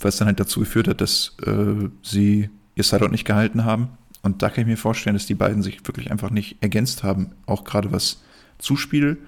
[0.00, 3.88] was dann halt dazu geführt hat, dass äh, sie ihr Sideout nicht gehalten haben.
[4.22, 7.32] Und da kann ich mir vorstellen, dass die beiden sich wirklich einfach nicht ergänzt haben,
[7.46, 8.22] auch gerade was
[8.58, 9.18] Zuspiel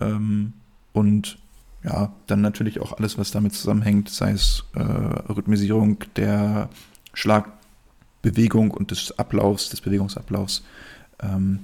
[0.00, 0.54] ähm,
[0.92, 1.38] und
[1.82, 6.68] ja, dann natürlich auch alles, was damit zusammenhängt, sei es äh, Rhythmisierung der
[8.20, 10.62] Schlagbewegung und des Ablaufs, des Bewegungsablaufs.
[11.22, 11.60] Ähm,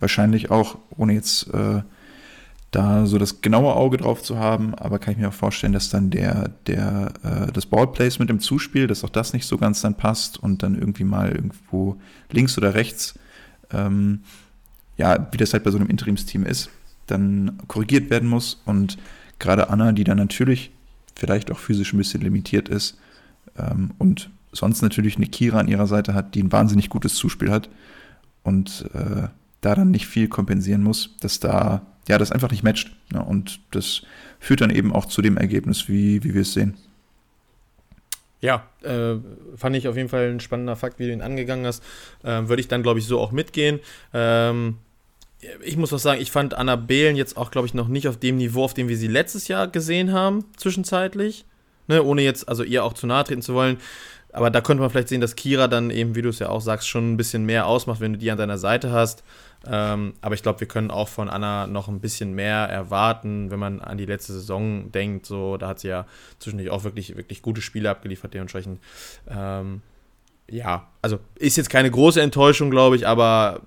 [0.00, 1.82] wahrscheinlich auch, ohne jetzt äh,
[2.70, 5.88] da so das genaue Auge drauf zu haben, aber kann ich mir auch vorstellen, dass
[5.88, 9.94] dann der, der, äh, das Ballplacement im Zuspiel, dass auch das nicht so ganz dann
[9.94, 11.96] passt und dann irgendwie mal irgendwo
[12.30, 13.14] links oder rechts,
[13.70, 14.20] ähm,
[14.96, 16.70] ja, wie das halt bei so einem Interimsteam ist,
[17.06, 18.98] dann korrigiert werden muss und
[19.38, 20.72] gerade Anna, die dann natürlich
[21.14, 22.98] vielleicht auch physisch ein bisschen limitiert ist
[23.58, 27.50] ähm, und sonst natürlich eine Kira an ihrer Seite hat, die ein wahnsinnig gutes Zuspiel
[27.50, 27.68] hat
[28.42, 29.28] und äh,
[29.60, 32.90] da dann nicht viel kompensieren muss, dass da ja, das einfach nicht matcht.
[33.12, 34.02] Ja, und das
[34.38, 36.76] führt dann eben auch zu dem Ergebnis, wie, wie wir es sehen.
[38.40, 39.16] Ja, äh,
[39.56, 41.82] fand ich auf jeden Fall ein spannender Fakt, wie du ihn angegangen hast.
[42.22, 43.80] Äh, Würde ich dann, glaube ich, so auch mitgehen.
[44.12, 44.76] Ähm,
[45.62, 48.18] ich muss was sagen, ich fand Anna Behlen jetzt auch, glaube ich, noch nicht auf
[48.18, 51.44] dem Niveau, auf dem wir sie letztes Jahr gesehen haben, zwischenzeitlich.
[51.88, 53.78] Ne, ohne jetzt, also ihr auch zu nahe treten zu wollen.
[54.36, 56.60] Aber da könnte man vielleicht sehen, dass Kira dann eben, wie du es ja auch
[56.60, 59.24] sagst, schon ein bisschen mehr ausmacht, wenn du die an deiner Seite hast.
[59.66, 63.58] Ähm, aber ich glaube, wir können auch von Anna noch ein bisschen mehr erwarten, wenn
[63.58, 65.24] man an die letzte Saison denkt.
[65.24, 66.06] So, da hat sie ja
[66.38, 68.78] zwischendurch auch wirklich, wirklich gute Spiele abgeliefert, dementsprechend.
[69.26, 69.80] Ähm,
[70.50, 73.62] ja, also ist jetzt keine große Enttäuschung, glaube ich, aber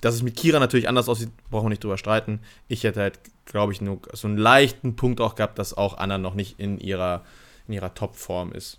[0.00, 2.40] dass es mit Kira natürlich anders aussieht, brauchen wir nicht drüber streiten.
[2.68, 6.16] Ich hätte halt, glaube ich, nur so einen leichten Punkt auch gehabt, dass auch Anna
[6.16, 7.22] noch nicht in ihrer,
[7.68, 8.78] in ihrer Topform ist.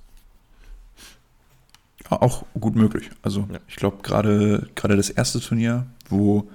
[2.10, 3.10] Ja, auch gut möglich.
[3.22, 3.60] Also ja.
[3.68, 6.50] ich glaube, gerade das erste Turnier, wo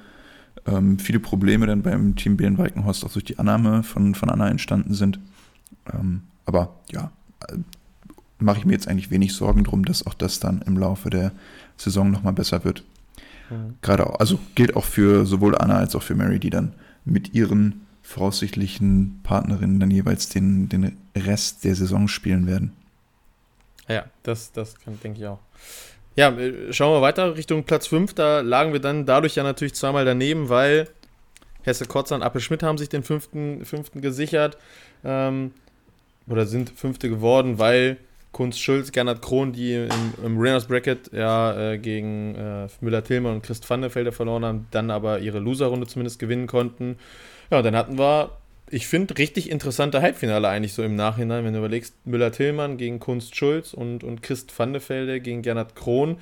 [0.66, 4.48] ähm, viele Probleme dann beim Team BN Weikenhorst auch durch die Annahme von, von Anna
[4.48, 5.18] entstanden sind.
[5.92, 7.10] Ähm, aber ja,
[7.48, 7.56] äh,
[8.38, 11.32] mache ich mir jetzt eigentlich wenig Sorgen drum, dass auch das dann im Laufe der
[11.76, 12.84] Saison nochmal besser wird.
[13.50, 13.74] Mhm.
[13.82, 16.72] Gerade auch, also gilt auch für sowohl Anna als auch für Mary, die dann
[17.04, 22.72] mit ihren voraussichtlichen Partnerinnen dann jeweils den, den Rest der Saison spielen werden.
[23.88, 25.38] Ja, das, das denke ich auch.
[26.16, 28.14] Ja, äh, schauen wir weiter Richtung Platz 5.
[28.14, 30.88] Da lagen wir dann dadurch ja natürlich zweimal daneben, weil
[31.62, 34.58] Hesse Kotzer und Appel Schmidt haben sich den fünften, fünften gesichert.
[35.04, 35.52] Ähm,
[36.26, 37.98] oder sind fünfte geworden, weil
[38.32, 43.42] Kunst Schulz, Gernot Krohn, die im, im Winners Bracket ja äh, gegen äh, Müller-Tillmann und
[43.42, 46.98] Christ Vanderfelder verloren haben, dann aber ihre Loser-Runde zumindest gewinnen konnten.
[47.50, 48.37] Ja, dann hatten wir
[48.70, 53.36] ich finde, richtig interessante Halbfinale eigentlich so im Nachhinein, wenn du überlegst, Müller-Tillmann gegen Kunst
[53.36, 56.18] Schulz und, und Christ Vandefelde gegen Gernot Krohn.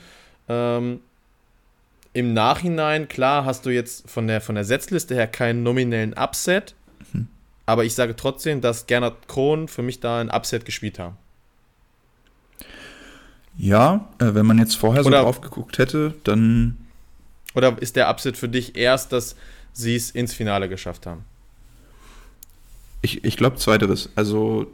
[0.48, 1.00] Ähm,
[2.12, 6.74] Im Nachhinein, klar, hast du jetzt von der, von der Setzliste her keinen nominellen Upset,
[7.12, 7.28] mhm.
[7.66, 11.16] aber ich sage trotzdem, dass Gernot Krohn für mich da ein Upset gespielt haben.
[13.58, 16.76] Ja, äh, wenn man jetzt vorher so oder, drauf geguckt hätte, dann.
[17.54, 19.34] Oder ist der Upset für dich erst, dass
[19.72, 21.24] sie es ins Finale geschafft haben?
[23.06, 24.10] Ich, ich glaube zweiteres.
[24.16, 24.66] Also,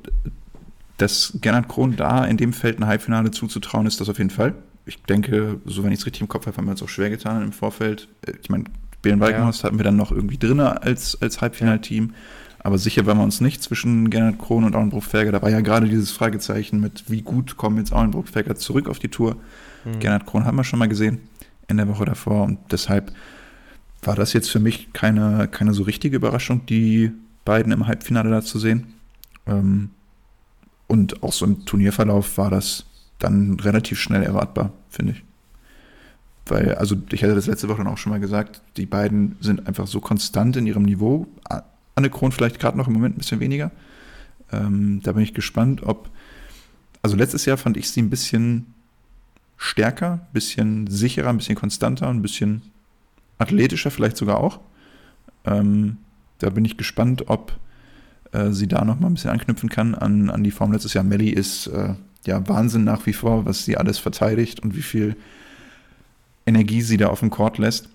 [0.97, 4.55] dass Gernot Krohn da in dem Feld ein Halbfinale zuzutrauen, ist das auf jeden Fall.
[4.87, 7.11] Ich denke, so wenn ich es richtig im Kopf habe, haben wir uns auch schwer
[7.11, 8.09] getan im Vorfeld.
[8.42, 8.64] Ich meine,
[9.03, 9.66] Bären Walkenhorst ja.
[9.66, 12.14] hatten wir dann noch irgendwie drin als, als Halbfinalteam.
[12.61, 15.31] Aber sicher waren wir uns nicht zwischen Gernot Krohn und Auenbruch-Ferger.
[15.33, 19.09] Da war ja gerade dieses Fragezeichen mit, wie gut kommen jetzt Auenbruch-Ferger zurück auf die
[19.09, 19.37] Tour.
[19.85, 19.99] Mhm.
[20.01, 21.21] Gernot Krohn haben wir schon mal gesehen
[21.68, 22.45] in der Woche davor.
[22.45, 23.12] Und deshalb
[24.01, 27.12] war das jetzt für mich keine, keine so richtige Überraschung, die
[27.44, 28.94] beiden im Halbfinale da zu sehen.
[29.46, 29.90] Ähm,
[30.87, 32.85] und auch so im Turnierverlauf war das
[33.18, 35.24] dann relativ schnell erwartbar, finde ich.
[36.46, 39.66] Weil, also ich hatte das letzte Woche dann auch schon mal gesagt, die beiden sind
[39.66, 41.26] einfach so konstant in ihrem Niveau.
[41.94, 43.70] Anne Kron vielleicht gerade noch im Moment ein bisschen weniger.
[44.50, 46.11] Ähm, da bin ich gespannt, ob.
[47.00, 48.74] Also letztes Jahr fand ich sie ein bisschen
[49.57, 52.62] stärker, ein bisschen sicherer, ein bisschen konstanter, ein bisschen
[53.38, 54.61] athletischer vielleicht sogar auch.
[55.44, 55.98] Ähm,
[56.42, 57.59] da bin ich gespannt, ob
[58.33, 61.05] äh, sie da noch mal ein bisschen anknüpfen kann an, an die Form letztes Jahr.
[61.05, 61.94] Melly ist äh,
[62.26, 65.16] ja Wahnsinn nach wie vor, was sie alles verteidigt und wie viel
[66.46, 67.88] Energie sie da auf dem Court lässt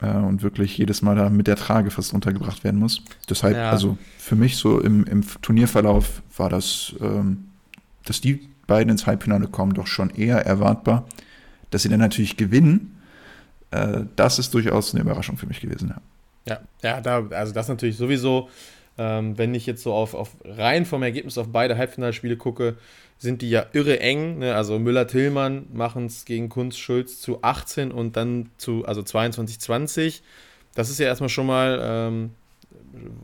[0.00, 3.02] äh, und wirklich jedes Mal da mit der Trage fast runtergebracht werden muss.
[3.28, 3.70] Deshalb, ja.
[3.70, 7.44] also für mich so im, im Turnierverlauf war das, ähm,
[8.04, 11.06] dass die beiden ins Halbfinale kommen, doch schon eher erwartbar.
[11.70, 12.98] Dass sie dann natürlich gewinnen,
[13.70, 15.90] äh, das ist durchaus eine Überraschung für mich gewesen.
[15.90, 16.00] Ja,
[16.46, 18.48] ja, ja da, also das natürlich sowieso.
[18.96, 22.76] Ähm, wenn ich jetzt so auf, auf rein vom Ergebnis auf beide Halbfinalspiele gucke,
[23.18, 24.38] sind die ja irre eng.
[24.38, 24.54] Ne?
[24.54, 30.20] Also Müller-Tillmann machen es gegen Kunz Schulz zu 18 und dann zu, also 22-20.
[30.74, 32.30] Das ist ja erstmal schon mal, ähm,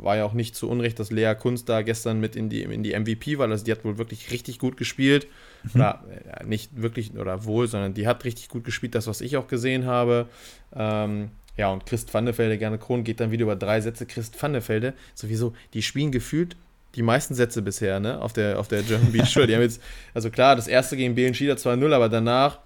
[0.00, 2.83] war ja auch nicht zu Unrecht, dass Lea Kunz da gestern mit in die, in
[2.83, 3.48] die MVP war.
[3.48, 5.28] Also die hat wohl wirklich richtig gut gespielt.
[5.62, 5.70] Mhm.
[5.74, 6.04] Oder
[6.40, 9.46] äh, nicht wirklich, oder wohl, sondern die hat richtig gut gespielt, das, was ich auch
[9.46, 10.28] gesehen habe.
[10.74, 11.30] Ähm,
[11.61, 14.07] ja, und Christ Vandefelde, gerne Kron, geht dann wieder über drei Sätze.
[14.07, 16.57] Christ Vandefelde, sowieso, die spielen gefühlt
[16.94, 19.46] die meisten Sätze bisher, ne, auf der, auf der German Beach Tour.
[19.46, 19.83] Die haben jetzt,
[20.14, 22.61] also klar, das erste gegen Belen Schieder 2-0, aber danach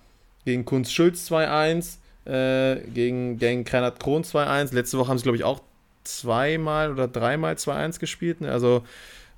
[0.44, 4.72] gegen Kunz Schulz 2-1, äh, gegen, gegen Kreinert Kron 2-1.
[4.72, 5.60] Letzte Woche haben sie, glaube ich, auch
[6.04, 8.42] zweimal oder dreimal 2-1 gespielt.
[8.42, 8.52] Ne?
[8.52, 8.84] Also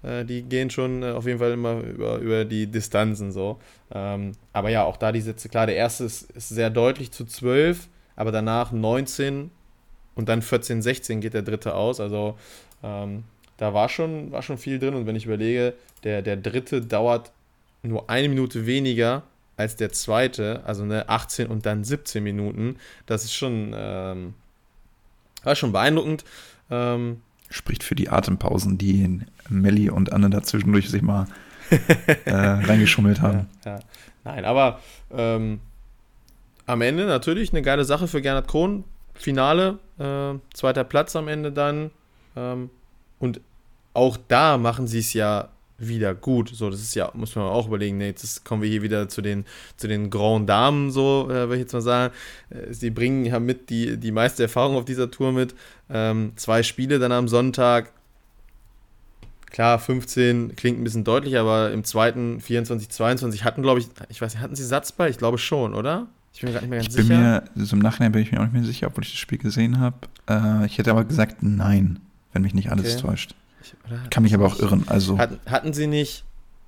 [0.02, 3.58] äh, die gehen schon äh, auf jeden Fall immer über, über die Distanzen so.
[3.90, 7.24] Ähm, aber ja, auch da die Sätze, klar, der erste ist, ist sehr deutlich zu
[7.24, 9.50] 12, aber danach 19
[10.14, 12.00] und dann 14, 16 geht der dritte aus.
[12.00, 12.36] Also
[12.82, 13.24] ähm,
[13.58, 14.94] da war schon, war schon viel drin.
[14.94, 17.32] Und wenn ich überlege, der, der dritte dauert
[17.82, 19.22] nur eine Minute weniger
[19.56, 22.76] als der zweite, also ne, 18 und dann 17 Minuten.
[23.06, 24.34] Das ist schon, ähm,
[25.42, 26.24] war schon beeindruckend.
[26.70, 31.26] Ähm, Spricht für die Atempausen, die Melli und Anne dazwischendurch sich mal
[32.24, 33.48] äh, reingeschummelt haben.
[33.64, 33.80] Ja, ja.
[34.24, 34.80] Nein, aber
[35.12, 35.60] ähm,
[36.66, 38.84] am Ende natürlich eine geile Sache für Gernot Krohn.
[39.14, 41.90] Finale, äh, zweiter Platz am Ende dann.
[42.36, 42.70] Ähm,
[43.18, 43.40] und
[43.94, 45.48] auch da machen sie es ja
[45.78, 46.50] wieder gut.
[46.50, 49.22] So, das ist ja, muss man auch überlegen, nee, jetzt kommen wir hier wieder zu
[49.22, 49.44] den,
[49.76, 52.14] zu den Grand Damen, so, äh, würde ich jetzt mal sagen.
[52.50, 55.54] Äh, sie bringen ja mit die, die meiste Erfahrung auf dieser Tour mit.
[55.90, 57.92] Ähm, zwei Spiele dann am Sonntag.
[59.50, 64.20] Klar, 15 klingt ein bisschen deutlich, aber im zweiten 24, 22 hatten, glaube ich, ich
[64.20, 65.08] weiß nicht, hatten sie Satzball?
[65.08, 66.08] Ich glaube schon, oder?
[66.36, 67.18] Ich bin mir gerade nicht mehr ganz ich sicher.
[67.18, 69.38] Mir, also Im Nachhinein bin ich mir auch nicht mehr sicher, obwohl ich das Spiel
[69.38, 69.96] gesehen habe.
[70.30, 71.98] Äh, ich hätte aber gesagt, nein
[72.36, 73.08] wenn mich nicht alles okay.
[73.08, 73.34] täuscht.
[73.62, 73.74] Ich,
[74.10, 74.84] Kann mich aber auch irren.
[74.88, 76.24] Also hatten, hatten sie nicht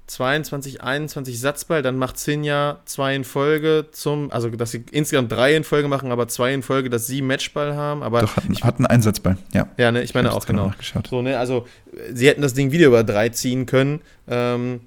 [0.07, 5.55] 22, 21 Satzball, dann macht Sinja zwei in Folge zum, also dass sie insgesamt drei
[5.55, 8.03] in Folge machen, aber zwei in Folge, dass sie Matchball haben.
[8.03, 9.69] Aber Doch, hatten, hatten einen Satzball, ja.
[9.77, 10.73] Ja, ne, ich meine ich auch, genau.
[11.11, 11.67] So, ne, also
[12.15, 14.01] sie hätten das Ding wieder über drei ziehen können.
[14.27, 14.81] Ähm,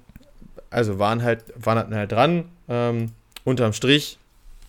[0.68, 2.46] also waren halt, waren halt dran.
[2.68, 3.12] Ähm,
[3.44, 4.18] unterm Strich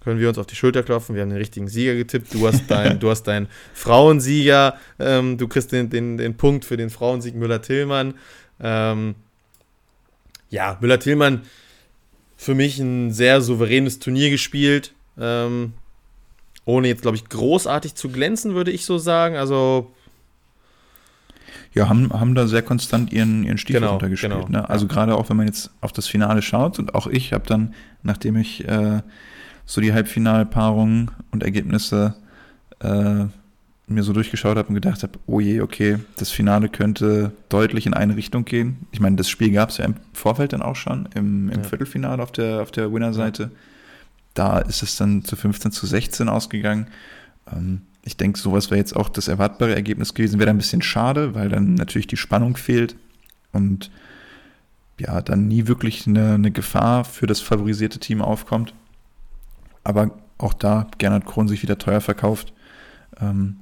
[0.04, 1.16] können wir uns auf die Schulter klopfen.
[1.16, 2.34] Wir haben den richtigen Sieger getippt.
[2.34, 4.78] Du hast deinen du hast deinen Frauensieger.
[5.00, 8.16] Ähm, du kriegst den, den, den Punkt für den Frauensieg Müller-Tillmann.
[8.60, 9.16] Ähm,
[10.50, 11.42] ja, Müller-Tillmann
[12.36, 14.94] für mich ein sehr souveränes Turnier gespielt.
[15.18, 15.74] Ähm,
[16.66, 19.36] ohne jetzt, glaube ich, großartig zu glänzen, würde ich so sagen.
[19.36, 19.94] Also.
[21.74, 24.32] Ja, haben, haben da sehr konstant ihren, ihren Stiefel genau, runtergespielt.
[24.32, 24.70] Genau, ne?
[24.70, 24.94] Also ja.
[24.94, 28.38] gerade auch, wenn man jetzt auf das Finale schaut und auch ich habe dann, nachdem
[28.38, 29.02] ich äh,
[29.66, 32.16] so die Halbfinalpaarungen und Ergebnisse
[32.80, 33.26] äh,
[33.88, 37.94] mir so durchgeschaut habe und gedacht habe, oh je, okay, das Finale könnte deutlich in
[37.94, 38.88] eine Richtung gehen.
[38.92, 41.64] Ich meine, das Spiel gab es ja im Vorfeld dann auch schon, im, im ja.
[41.64, 43.52] Viertelfinale auf der, auf der Winnerseite.
[44.34, 46.88] Da ist es dann zu 15 zu 16 ausgegangen.
[47.52, 50.40] Ähm, ich denke, sowas wäre jetzt auch das erwartbare Ergebnis gewesen.
[50.40, 52.96] Wäre ein bisschen schade, weil dann natürlich die Spannung fehlt
[53.52, 53.92] und
[55.00, 58.74] ja, dann nie wirklich eine, eine Gefahr für das favorisierte Team aufkommt.
[59.84, 62.54] Aber auch da Gernot Kron sich wieder teuer verkauft.
[63.20, 63.58] Ähm,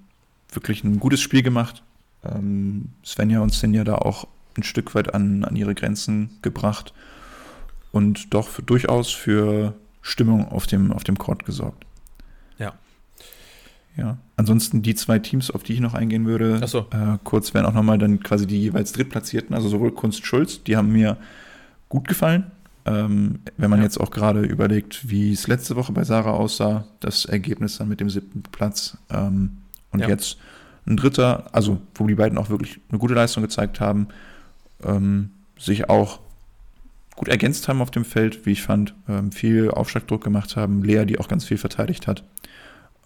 [0.51, 1.83] wirklich ein gutes Spiel gemacht.
[2.23, 6.93] Ähm, Svenja und Sinja da auch ein Stück weit an, an ihre Grenzen gebracht
[7.91, 11.85] und doch für, durchaus für Stimmung auf dem, auf dem Court gesorgt.
[12.57, 12.73] Ja.
[13.95, 14.17] Ja.
[14.35, 16.87] Ansonsten die zwei Teams, auf die ich noch eingehen würde, so.
[16.91, 20.77] äh, kurz wären auch nochmal dann quasi die jeweils Drittplatzierten, also sowohl Kunst Schulz, die
[20.77, 21.17] haben mir
[21.89, 22.51] gut gefallen.
[22.85, 23.85] Ähm, wenn man ja.
[23.85, 27.99] jetzt auch gerade überlegt, wie es letzte Woche bei Sarah aussah, das Ergebnis dann mit
[27.99, 29.57] dem siebten Platz ähm,
[29.91, 30.07] und ja.
[30.07, 30.37] jetzt
[30.87, 34.07] ein dritter, also wo die beiden auch wirklich eine gute Leistung gezeigt haben,
[34.83, 36.19] ähm, sich auch
[37.15, 40.83] gut ergänzt haben auf dem Feld, wie ich fand, ähm, viel Aufschlagdruck gemacht haben.
[40.83, 42.23] Lea, die auch ganz viel verteidigt hat.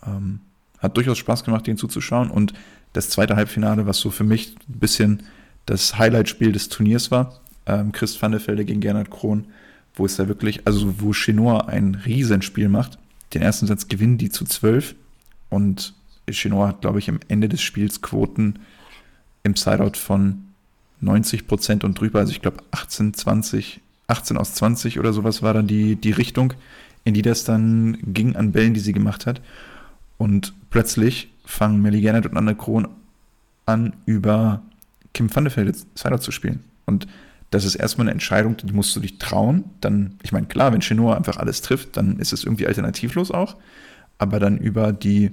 [0.05, 0.39] Ähm,
[0.79, 2.31] hat durchaus Spaß gemacht, denen zuzuschauen.
[2.31, 2.53] Und
[2.93, 5.23] das zweite Halbfinale, was so für mich ein bisschen
[5.65, 9.47] das Highlight-Spiel des Turniers war, ähm, Chris van der Velde gegen Gernot Krohn,
[9.95, 12.97] wo es da wirklich, also wo Chinois ein Riesenspiel macht.
[13.33, 14.95] Den ersten Satz gewinnen die zu zwölf
[15.49, 15.93] und
[16.29, 18.59] Chinois hat, glaube ich, am Ende des Spiels Quoten
[19.43, 20.45] im Sideout von
[21.01, 22.19] 90 Prozent und drüber.
[22.19, 26.53] Also ich glaube 18, 20, 18 aus 20 oder sowas war dann die, die Richtung,
[27.03, 29.41] in die das dann ging an Bällen, die sie gemacht hat.
[30.17, 32.87] Und plötzlich fangen Melly Gernert und Anne Kron
[33.65, 34.63] an, über
[35.13, 36.63] Kim van der Velde Sideout zu spielen.
[36.85, 37.07] Und
[37.55, 39.63] das ist erstmal eine Entscheidung, die musst du dich trauen.
[39.79, 43.55] Dann, ich meine, klar, wenn Chinois einfach alles trifft, dann ist es irgendwie alternativlos auch.
[44.17, 45.31] Aber dann über die,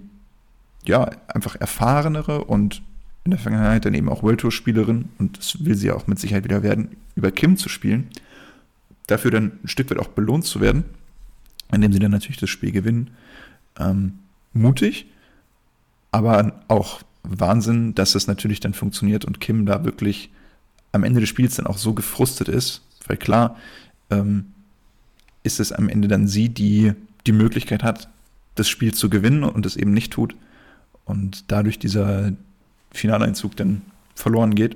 [0.85, 2.83] ja, einfach erfahrenere und
[3.25, 6.21] in der Vergangenheit dann eben auch World Tour Spielerin, und das will sie auch mit
[6.21, 8.09] Sicherheit wieder werden, über Kim zu spielen,
[9.09, 10.85] dafür dann ein Stück weit auch belohnt zu werden,
[11.73, 13.11] indem sie dann natürlich das Spiel gewinnen.
[13.81, 14.21] Ähm,
[14.53, 15.07] mutig,
[16.13, 20.31] aber auch Wahnsinn, dass es natürlich dann funktioniert und Kim da wirklich
[20.93, 23.57] am Ende des Spiels dann auch so gefrustet ist, weil klar
[24.11, 24.53] ähm,
[25.43, 26.93] ist es am Ende dann sie, die
[27.27, 28.09] die Möglichkeit hat,
[28.55, 30.35] das Spiel zu gewinnen und es eben nicht tut
[31.05, 32.33] und dadurch dieser
[32.91, 33.83] Finaleinzug dann
[34.15, 34.75] verloren geht.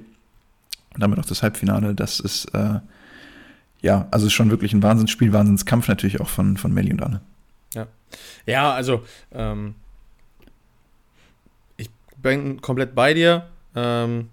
[0.94, 2.80] Und damit auch das Halbfinale, das ist äh,
[3.82, 7.20] ja, also schon wirklich ein Wahnsinnsspiel, Wahnsinnskampf natürlich auch von, von Melli und Anne.
[7.74, 7.86] Ja,
[8.46, 9.74] ja also ähm,
[11.76, 13.46] ich bin komplett bei dir.
[13.74, 14.30] Ähm,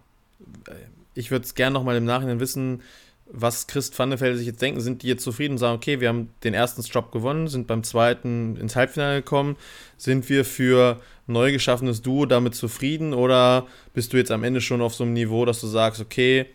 [1.15, 2.82] ich würde es gerne nochmal im Nachhinein wissen,
[3.26, 4.82] was Christ Vandefelde sich jetzt denken.
[4.82, 7.84] Sind die jetzt zufrieden und sagen, okay, wir haben den ersten Job gewonnen, sind beim
[7.84, 9.56] zweiten ins Halbfinale gekommen?
[9.97, 14.82] Sind wir für neu geschaffenes Duo damit zufrieden oder bist du jetzt am Ende schon
[14.82, 16.45] auf so einem Niveau, dass du sagst, okay,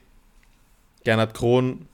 [1.04, 1.88] Gernot Krohn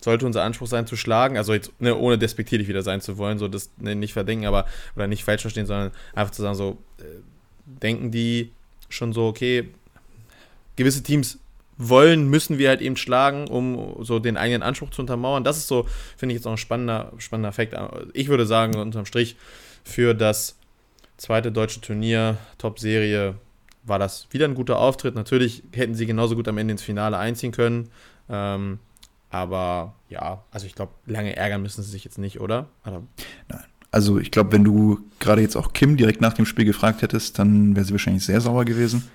[0.00, 3.38] sollte unser Anspruch sein zu schlagen, also jetzt ne, ohne despektierlich wieder sein zu wollen,
[3.38, 6.78] so das ne, nicht verdenken, aber oder nicht falsch verstehen, sondern einfach zu sagen, so
[6.98, 7.04] äh,
[7.66, 8.52] denken die
[8.88, 9.68] schon so, okay,
[10.76, 11.38] gewisse Teams
[11.76, 15.44] wollen, müssen wir halt eben schlagen, um so den eigenen Anspruch zu untermauern.
[15.44, 17.74] Das ist so, finde ich jetzt auch ein spannender, spannender Effekt.
[18.12, 19.36] Ich würde sagen, unterm Strich,
[19.82, 20.56] für das
[21.16, 23.34] zweite deutsche Turnier, Top-Serie,
[23.82, 25.14] war das wieder ein guter Auftritt.
[25.14, 27.90] Natürlich hätten sie genauso gut am Ende ins Finale einziehen können.
[28.28, 28.78] Ähm,
[29.30, 32.68] aber ja, also ich glaube, lange ärgern müssen sie sich jetzt nicht, oder?
[32.86, 33.02] oder?
[33.48, 33.64] Nein.
[33.90, 37.38] Also ich glaube, wenn du gerade jetzt auch Kim direkt nach dem Spiel gefragt hättest,
[37.38, 39.08] dann wäre sie wahrscheinlich sehr sauer gewesen.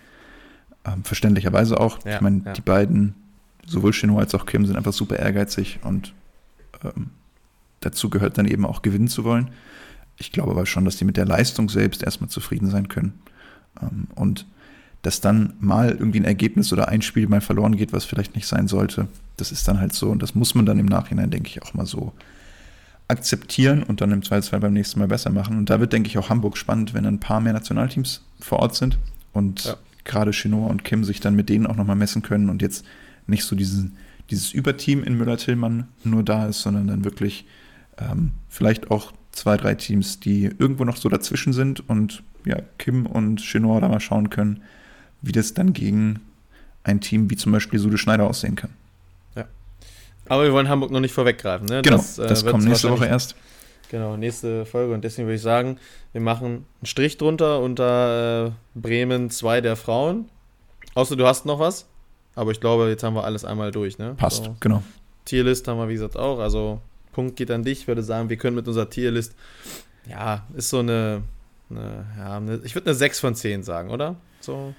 [0.85, 2.03] Ähm, verständlicherweise auch.
[2.05, 2.53] Ja, ich meine, ja.
[2.53, 3.15] die beiden,
[3.65, 6.13] sowohl Chino als auch Kim, sind einfach super ehrgeizig und
[6.83, 7.11] ähm,
[7.81, 9.51] dazu gehört dann eben auch gewinnen zu wollen.
[10.17, 13.19] Ich glaube aber schon, dass die mit der Leistung selbst erstmal zufrieden sein können.
[13.81, 14.45] Ähm, und
[15.01, 18.47] dass dann mal irgendwie ein Ergebnis oder ein Spiel mal verloren geht, was vielleicht nicht
[18.47, 20.09] sein sollte, das ist dann halt so.
[20.09, 22.13] Und das muss man dann im Nachhinein, denke ich, auch mal so
[23.07, 25.57] akzeptieren und dann im Zweifelsfall beim nächsten Mal besser machen.
[25.57, 28.75] Und da wird, denke ich, auch Hamburg spannend, wenn ein paar mehr Nationalteams vor Ort
[28.75, 28.99] sind
[29.31, 29.77] und ja.
[30.09, 32.85] Gerade Chinoa und Kim sich dann mit denen auch nochmal messen können und jetzt
[33.27, 33.95] nicht so diesen,
[34.29, 37.45] dieses Überteam in Müller-Tillmann nur da ist, sondern dann wirklich
[37.97, 43.05] ähm, vielleicht auch zwei, drei Teams, die irgendwo noch so dazwischen sind und ja, Kim
[43.05, 44.63] und Chinoa da mal schauen können,
[45.21, 46.21] wie das dann gegen
[46.83, 48.71] ein Team wie zum Beispiel Sude Schneider aussehen kann.
[49.35, 49.45] Ja.
[50.27, 51.67] Aber wir wollen Hamburg noch nicht vorweggreifen.
[51.67, 51.81] Ne?
[51.83, 53.35] Genau, das, äh, das kommt nächste Woche erst.
[53.89, 54.93] Genau, nächste Folge.
[54.93, 55.77] Und deswegen würde ich sagen,
[56.11, 60.29] wir machen einen Strich drunter unter äh, Bremen 2 der Frauen.
[60.93, 61.87] Außer du hast noch was.
[62.35, 63.97] Aber ich glaube, jetzt haben wir alles einmal durch.
[63.97, 64.13] Ne?
[64.15, 64.55] Passt, so.
[64.59, 64.83] genau.
[65.25, 66.39] Tierlist haben wir, wie gesagt, auch.
[66.39, 67.81] Also Punkt geht an dich.
[67.81, 69.35] Ich würde sagen, wir können mit unserer Tierlist,
[70.07, 71.23] ja, ist so eine,
[71.69, 74.15] eine ja, eine, ich würde eine 6 von 10 sagen, oder?
[74.39, 74.73] So.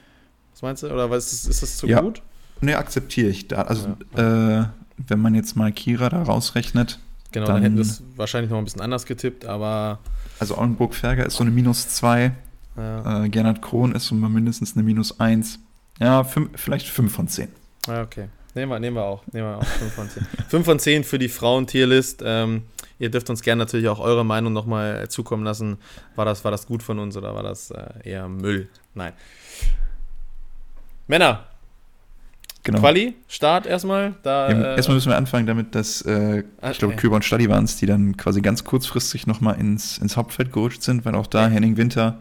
[0.53, 0.93] Was meinst du?
[0.93, 2.01] Oder was ist, ist das zu ja.
[2.01, 2.23] gut?
[2.61, 3.49] Nee, akzeptiere ich.
[3.49, 4.61] Da, also, ja.
[4.61, 6.99] äh, wenn man jetzt mal Kira da rausrechnet.
[7.33, 9.99] Genau, dann, dann hätten wir es wahrscheinlich noch ein bisschen anders getippt, aber.
[10.39, 12.33] Also, Auenburg-Ferger ist so eine Minus 2.
[12.77, 13.25] Ja.
[13.25, 15.59] Äh, Gernot Krohn ist so mal mindestens eine Minus 1.
[15.99, 17.49] Ja, fünf, vielleicht 5 von 10.
[17.87, 18.29] Ja, okay.
[18.55, 19.23] Nehmen wir, nehmen wir auch.
[19.33, 20.27] Nehmen wir auch 5 von 10.
[20.49, 22.23] 5 von 10 für die Frauen-Tierlist.
[22.25, 22.63] Ähm,
[22.99, 25.79] ihr dürft uns gerne natürlich auch eure Meinung nochmal zukommen lassen.
[26.17, 28.69] War das, war das gut von uns oder war das äh, eher Müll?
[28.95, 29.13] Nein.
[31.07, 31.50] Männer.
[32.63, 32.81] Genau.
[32.81, 34.15] Quali, Start erstmal.
[34.23, 37.49] Da, ja, äh, erstmal müssen wir anfangen damit, dass, äh, ich glaube, Küber und Stadi
[37.49, 41.27] waren es, die dann quasi ganz kurzfristig nochmal ins, ins Hauptfeld gerutscht sind, weil auch
[41.27, 41.55] da okay.
[41.55, 42.21] Henning Winter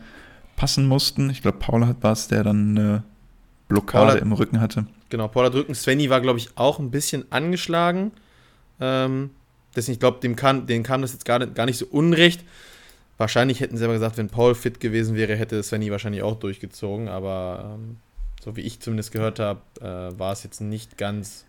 [0.56, 1.30] passen mussten.
[1.30, 3.04] Ich glaube, Paul hat was, der dann eine
[3.68, 4.86] Blockade Paula, im Rücken hatte.
[5.10, 5.76] Genau, Paul hat Rücken.
[5.76, 8.12] Svenny war, glaube ich, auch ein bisschen angeschlagen.
[8.80, 9.32] Ähm,
[9.76, 12.46] deswegen, ich glaube, dem kam, denen kam das jetzt gar nicht, gar nicht so unrecht.
[13.18, 17.10] Wahrscheinlich hätten sie aber gesagt, wenn Paul fit gewesen wäre, hätte Svenny wahrscheinlich auch durchgezogen,
[17.10, 17.98] aber ähm,
[18.44, 21.46] so wie ich zumindest gehört habe, äh, war es jetzt nicht ganz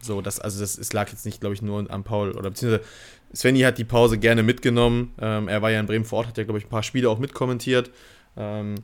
[0.00, 2.84] So, das, also das, es lag jetzt nicht, glaube ich, nur am Paul oder beziehungsweise
[3.34, 5.14] Svenny hat die Pause gerne mitgenommen.
[5.20, 7.08] Ähm, er war ja in Bremen vor Ort, hat ja, glaube ich, ein paar Spiele
[7.08, 7.90] auch mitkommentiert.
[8.36, 8.76] Ähm,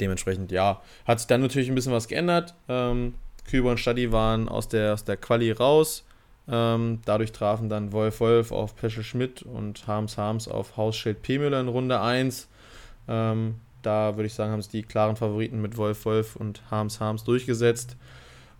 [0.00, 2.54] dementsprechend, ja, hat sich dann natürlich ein bisschen was geändert.
[2.68, 3.14] Ähm,
[3.48, 6.04] Küber und Stadi waren aus der, aus der Quali raus.
[6.48, 11.38] Ähm, dadurch trafen dann Wolf Wolf auf Peschel Schmidt und Harms Harms auf Hausschild P.
[11.38, 12.48] Müller in Runde 1.
[13.08, 17.00] Ähm, da würde ich sagen, haben es die klaren Favoriten mit Wolf Wolf und Harms
[17.00, 17.96] Harms durchgesetzt.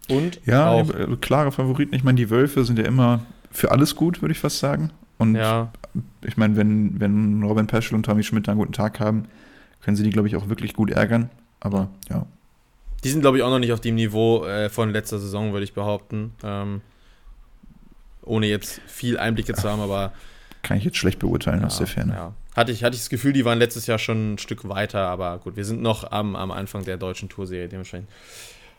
[0.08, 1.94] Und ja, auch, äh, klare Favoriten.
[1.94, 4.90] Ich meine, die Wölfe sind ja immer für alles gut, würde ich fast sagen.
[5.18, 5.72] Und ja.
[6.22, 9.26] ich meine, wenn, wenn Robin Peschel und Tommy Schmidt einen guten Tag haben,
[9.80, 11.30] können sie die, glaube ich, auch wirklich gut ärgern.
[11.60, 12.26] Aber ja.
[13.04, 15.64] Die sind, glaube ich, auch noch nicht auf dem Niveau äh, von letzter Saison, würde
[15.64, 16.32] ich behaupten.
[16.42, 16.80] Ähm,
[18.22, 20.12] ohne jetzt viel Einblicke zu haben, aber.
[20.62, 22.14] Kann ich jetzt schlecht beurteilen ja, aus der Ferne.
[22.14, 22.32] Ja.
[22.54, 25.38] Hatte, ich, hatte ich das Gefühl, die waren letztes Jahr schon ein Stück weiter, aber
[25.38, 28.08] gut, wir sind noch am, am Anfang der deutschen Tourserie dementsprechend.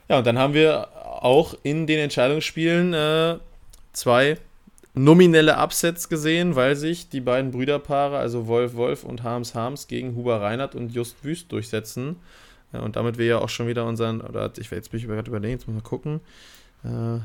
[0.07, 3.37] Ja, und dann haben wir auch in den Entscheidungsspielen äh,
[3.91, 4.37] zwei
[4.93, 10.15] nominelle Upsets gesehen, weil sich die beiden Brüderpaare, also Wolf Wolf und Harms Harms, gegen
[10.15, 12.17] Huber Reinhardt und Just Wüst durchsetzen.
[12.71, 15.29] Äh, und damit wir ja auch schon wieder unseren, oder ich jetzt bin ich gerade
[15.29, 16.21] überlegen, jetzt muss mal gucken.
[16.83, 17.19] Äh,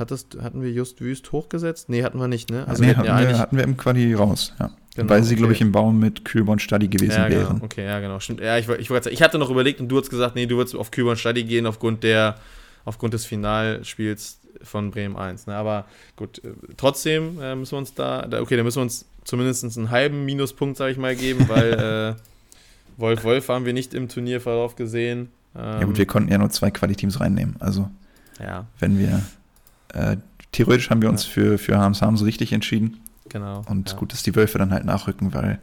[0.00, 1.88] Hattest, hatten wir Just Wüst hochgesetzt?
[1.88, 2.66] Nee, hatten wir nicht, ne?
[2.66, 4.70] Also nee, hatten, ja wir, hatten wir im Quali raus, ja.
[4.96, 5.38] Genau, Weil sie, okay.
[5.38, 7.40] glaube ich, im Baum mit Kühlborn Stadi gewesen ja, genau.
[7.42, 7.62] wären.
[7.62, 8.18] Okay, ja, genau.
[8.18, 8.40] Stimmt.
[8.40, 10.90] Ja, ich, ich, ich hatte noch überlegt und du hast gesagt, nee, du würdest auf
[10.90, 12.36] Kühlborn Stadi gehen aufgrund der,
[12.84, 15.46] aufgrund des Finalspiels von Bremen 1.
[15.46, 15.54] Ne?
[15.54, 15.84] Aber
[16.16, 19.64] gut, äh, trotzdem äh, müssen wir uns da, da, okay, da müssen wir uns zumindest
[19.76, 24.08] einen halben Minuspunkt, sage ich mal, geben, weil äh, Wolf Wolf haben wir nicht im
[24.08, 25.30] Turnierverlauf gesehen.
[25.56, 27.54] Ähm, ja gut, wir konnten ja nur zwei Qualiteams reinnehmen.
[27.60, 27.88] Also
[28.40, 28.66] ja.
[28.80, 29.22] wenn wir
[29.94, 30.16] äh,
[30.52, 31.32] theoretisch haben wir uns ja.
[31.32, 33.00] für, für Harms Harms richtig entschieden.
[33.28, 33.62] Genau.
[33.68, 33.96] Und ja.
[33.96, 35.58] gut, dass die Wölfe dann halt nachrücken, weil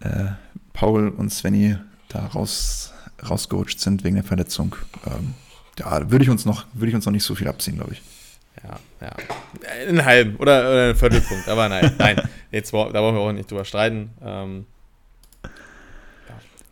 [0.00, 0.26] äh,
[0.72, 1.76] Paul und Svenny
[2.08, 2.92] da raus,
[3.28, 4.76] rausgerutscht sind wegen der Verletzung.
[5.06, 5.34] Ähm,
[5.78, 8.02] ja, würde ich uns noch, würde ich uns noch nicht so viel abziehen, glaube ich.
[8.62, 9.88] Ja, ja.
[9.88, 12.20] Einen halben oder, oder einen Viertelpunkt, aber nein, nein.
[12.50, 14.10] Jetzt, da wollen wir auch nicht drüber streiten.
[14.22, 14.66] Ähm.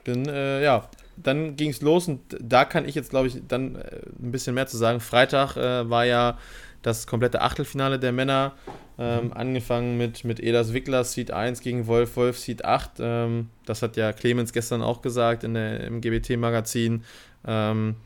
[0.05, 0.89] Bin, äh, ja,
[1.23, 4.55] dann ging es los und da kann ich jetzt, glaube ich, dann äh, ein bisschen
[4.55, 5.01] mehr zu sagen.
[5.01, 6.39] Freitag äh, war ja
[6.83, 8.53] das komplette Achtelfinale der Männer,
[8.99, 9.33] ähm, mhm.
[9.33, 12.91] angefangen mit, mit Elas Wickler, Seed 1 gegen Wolf Wolf, Seed 8.
[12.99, 17.05] Ähm, das hat ja Clemens gestern auch gesagt in der, im GBT-Magazin.
[17.47, 17.97] Ähm,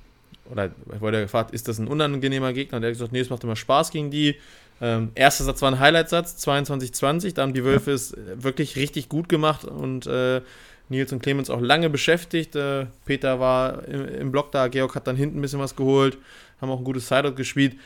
[0.51, 2.77] oder wurde gefragt, ist das ein unangenehmer Gegner?
[2.77, 4.37] Und er hat gesagt, nee, es macht immer Spaß gegen die.
[4.81, 7.35] Ähm, erster Satz war ein Highlight-Satz, 22-20.
[7.35, 10.43] Da haben die Wölfe es wirklich richtig gut gemacht und äh,
[10.89, 12.55] Nils und Clemens auch lange beschäftigt.
[12.57, 16.19] Äh, Peter war im, im, Block da, Georg hat dann hinten ein bisschen was geholt,
[16.61, 17.77] haben auch ein gutes Sideout gespielt.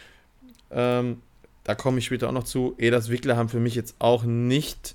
[0.71, 1.23] Ähm,
[1.65, 2.75] da komme ich später auch noch zu.
[2.79, 4.95] Edas Wickler haben für mich jetzt auch nicht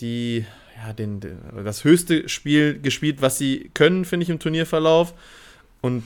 [0.00, 0.44] die,
[0.76, 5.14] ja, den, den, das höchste Spiel gespielt, was sie können, finde ich, im Turnierverlauf.
[5.80, 6.04] Und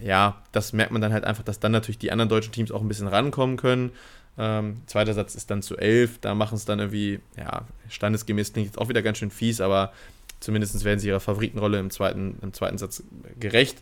[0.00, 2.80] ja, das merkt man dann halt einfach, dass dann natürlich die anderen deutschen Teams auch
[2.80, 3.92] ein bisschen rankommen können.
[4.38, 6.18] Ähm, zweiter Satz ist dann zu elf.
[6.20, 9.92] Da machen es dann irgendwie, ja, standesgemäß klingt jetzt auch wieder ganz schön fies, aber
[10.40, 13.02] zumindest werden sie ihrer Favoritenrolle im zweiten, im zweiten Satz
[13.40, 13.78] gerecht.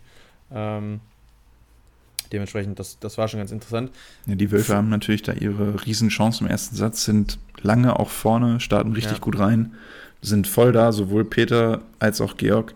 [0.53, 1.01] Ähm,
[2.33, 3.90] dementsprechend, das, das war schon ganz interessant.
[4.27, 8.61] Ja, die Wölfe haben natürlich da ihre Riesenchance im ersten Satz, sind lange auch vorne,
[8.61, 9.19] starten richtig ja.
[9.19, 9.75] gut rein,
[10.23, 12.75] sind voll da, sowohl Peter als auch Georg.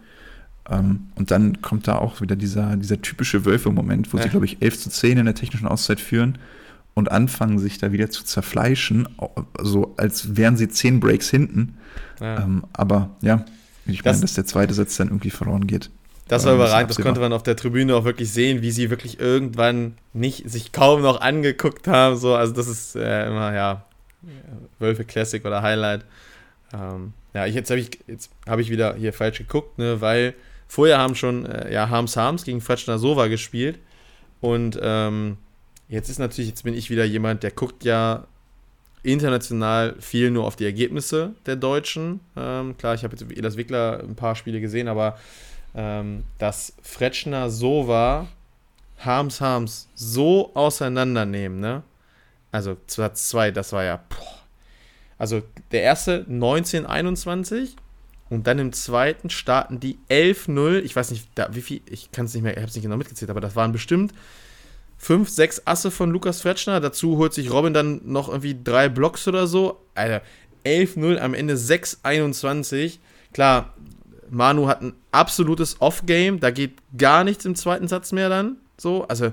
[0.69, 4.25] Ähm, und dann kommt da auch wieder dieser, dieser typische Wölfe-Moment, wo ja.
[4.25, 6.39] sie, glaube ich, 11 zu 10 in der technischen Auszeit führen
[6.95, 9.09] und anfangen, sich da wieder zu zerfleischen,
[9.61, 11.79] so als wären sie zehn Breaks hinten.
[12.21, 12.43] Ja.
[12.43, 13.45] Ähm, aber ja,
[13.87, 15.91] ich meine, dass der zweite Satz dann irgendwie verloren geht.
[16.29, 19.19] Das war überragend, das konnte man auf der Tribüne auch wirklich sehen, wie sie wirklich
[19.19, 22.17] irgendwann nicht sich kaum noch angeguckt haben.
[22.17, 23.85] So, also das ist äh, immer, ja,
[24.79, 26.05] Wölfe Classic oder Highlight.
[26.75, 27.99] Ähm, ja, ich, jetzt habe ich,
[28.47, 30.35] hab ich wieder hier falsch geguckt, ne, weil
[30.67, 33.79] vorher haben schon äh, ja, Harms Harms gegen Fretschner Sova gespielt
[34.41, 35.39] und ähm,
[35.89, 38.27] Jetzt ist natürlich, jetzt bin ich wieder jemand, der guckt ja
[39.03, 42.21] international viel nur auf die Ergebnisse der Deutschen.
[42.37, 45.19] Ähm, klar, ich habe jetzt Elas Wickler ein paar Spiele gesehen, aber
[45.75, 48.29] ähm, dass Fretschner so war,
[48.99, 51.83] Harms Harms so auseinandernehmen, ne?
[52.51, 53.97] Also Satz 2, das war ja.
[54.09, 54.39] Boah.
[55.19, 57.77] Also der erste 1921
[58.31, 60.81] und dann im zweiten starten die 11-0.
[60.81, 62.85] Ich weiß nicht, da, wie viel, ich kann es nicht mehr, ich habe es nicht
[62.85, 64.13] genau mitgezählt, aber das waren bestimmt
[64.99, 66.81] fünf, sechs Asse von Lukas Fretschner.
[66.81, 69.81] Dazu holt sich Robin dann noch irgendwie drei Blocks oder so.
[69.95, 70.23] Alter,
[70.67, 72.99] 11-0, am Ende 6-21.
[73.33, 73.73] Klar,
[74.29, 76.41] Manu hat ein absolutes Off-Game.
[76.41, 78.57] Da geht gar nichts im zweiten Satz mehr dann.
[78.77, 79.33] So, also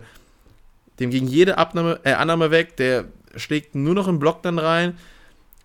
[0.99, 2.77] dem ging jede Abnahme, äh, Annahme weg.
[2.77, 3.05] Der
[3.35, 4.97] schlägt nur noch einen Block dann rein.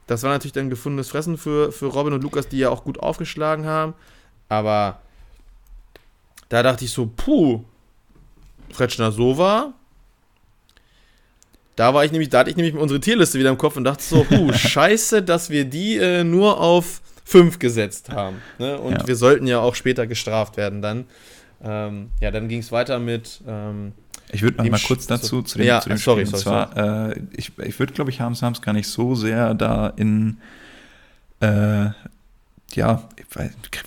[0.07, 2.99] Das war natürlich dann gefundenes Fressen für, für Robin und Lukas, die ja auch gut
[2.99, 3.95] aufgeschlagen haben.
[4.49, 5.01] Aber
[6.49, 7.63] da dachte ich so, puh,
[8.73, 9.73] Fretschner Sova,
[11.81, 14.03] da war ich nämlich, da hatte ich nämlich unsere Tierliste wieder im Kopf und dachte
[14.03, 18.37] so, huh, scheiße, dass wir die äh, nur auf 5 gesetzt haben.
[18.59, 18.79] Ne?
[18.79, 19.07] Und ja.
[19.07, 21.07] wir sollten ja auch später gestraft werden dann.
[21.65, 23.41] Ähm, ja, dann ging es weiter mit.
[23.49, 23.93] Ähm,
[24.31, 26.39] ich würde noch mal kurz dazu zu dem, ja, zu dem sorry, Spiel.
[26.39, 29.55] Sorry, und zwar, äh, ich, ich würde, glaube ich, Harms Harms gar nicht so sehr
[29.55, 30.37] da in,
[31.41, 31.87] äh,
[32.75, 33.09] ja,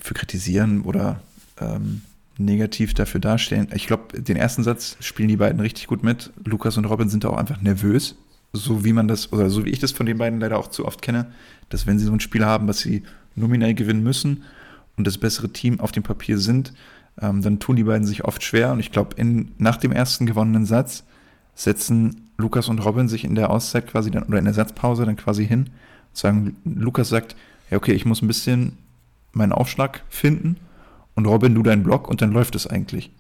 [0.02, 1.20] für kritisieren oder
[1.62, 2.02] ähm,
[2.38, 3.68] negativ dafür dastehen.
[3.74, 6.32] Ich glaube, den ersten Satz spielen die beiden richtig gut mit.
[6.44, 8.16] Lukas und Robin sind da auch einfach nervös,
[8.54, 10.86] so wie man das, oder so wie ich das von den beiden leider auch zu
[10.86, 11.32] oft kenne,
[11.70, 13.04] dass wenn sie so ein Spiel haben, was sie
[13.36, 14.44] nominell gewinnen müssen
[14.98, 16.74] und das bessere Team auf dem Papier sind,
[17.22, 18.72] ähm, dann tun die beiden sich oft schwer.
[18.72, 19.16] Und ich glaube,
[19.58, 21.04] nach dem ersten gewonnenen Satz
[21.56, 25.18] setzen Lukas und Robin sich in der Auszeit quasi dann oder in der Satzpause dann
[25.18, 27.36] quasi hin und sagen, Lukas sagt,
[27.70, 28.78] ja, okay, ich muss ein bisschen
[29.34, 30.58] meinen Aufschlag finden
[31.16, 33.12] und Robin, du deinen Block und dann läuft es eigentlich.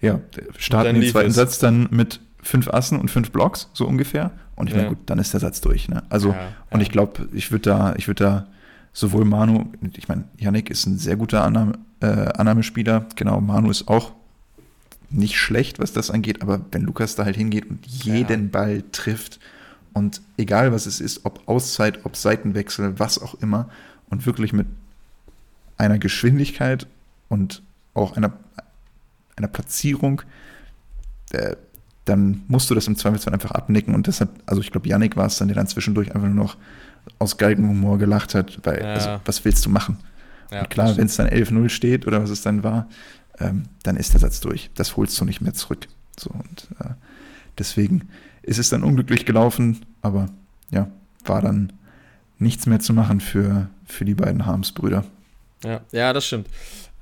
[0.00, 0.20] Ja,
[0.58, 1.36] starten den zweiten es.
[1.36, 4.32] Satz dann mit fünf Assen und fünf Blocks, so ungefähr.
[4.56, 4.82] Und ich ja.
[4.82, 5.88] meine, gut, dann ist der Satz durch.
[5.88, 6.02] Ne?
[6.10, 8.46] Also, ja, und ich glaube, ich würde da, ich würde da
[8.92, 13.88] sowohl Manu, ich meine, Yannick ist ein sehr guter Annahme, äh, Annahmespieler, genau, Manu ist
[13.88, 14.12] auch
[15.10, 19.40] nicht schlecht, was das angeht, aber wenn Lukas da halt hingeht und jeden Ball trifft
[19.92, 23.68] und egal was es ist, ob Auszeit, ob Seitenwechsel, was auch immer,
[24.10, 24.66] und wirklich mit
[25.76, 26.86] einer Geschwindigkeit
[27.28, 27.62] und
[27.94, 28.32] auch einer,
[29.36, 30.22] einer Platzierung,
[31.32, 31.56] äh,
[32.04, 33.94] dann musst du das im Zweifelsfall einfach abnicken.
[33.94, 36.56] Und deshalb, also ich glaube, Yannick war es dann, der dann zwischendurch einfach nur noch
[37.18, 38.94] aus Galgenhumor gelacht hat, weil, ja.
[38.94, 39.98] also, was willst du machen?
[40.50, 42.88] Ja, und klar, wenn es dann 11-0 steht oder was es dann war,
[43.40, 44.70] ähm, dann ist der Satz durch.
[44.74, 45.88] Das holst du nicht mehr zurück.
[46.18, 46.90] So, und äh,
[47.58, 48.08] deswegen
[48.42, 50.28] ist es dann unglücklich gelaufen, aber
[50.70, 50.88] ja,
[51.24, 51.72] war dann
[52.38, 55.04] nichts mehr zu machen für, für die beiden Harms-Brüder.
[55.64, 56.48] Ja, ja, das stimmt.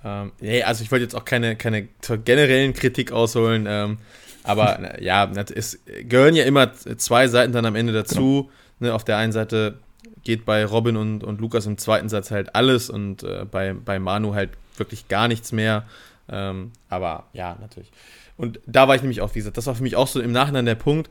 [0.04, 1.88] Ähm, nee, also ich wollte jetzt auch keine, keine
[2.24, 3.98] generellen Kritik ausholen, ähm,
[4.42, 8.44] aber ja, es gehören ja immer zwei Seiten dann am Ende dazu.
[8.44, 8.50] Genau.
[8.80, 9.78] Ne, auf der einen Seite
[10.24, 13.98] geht bei Robin und, und Lukas im zweiten Satz halt alles und äh, bei, bei
[13.98, 15.84] Manu halt wirklich gar nichts mehr.
[16.28, 17.90] Ähm, aber ja, natürlich.
[18.36, 20.32] Und da war ich nämlich auch, wie gesagt, das war für mich auch so im
[20.32, 21.10] Nachhinein der Punkt.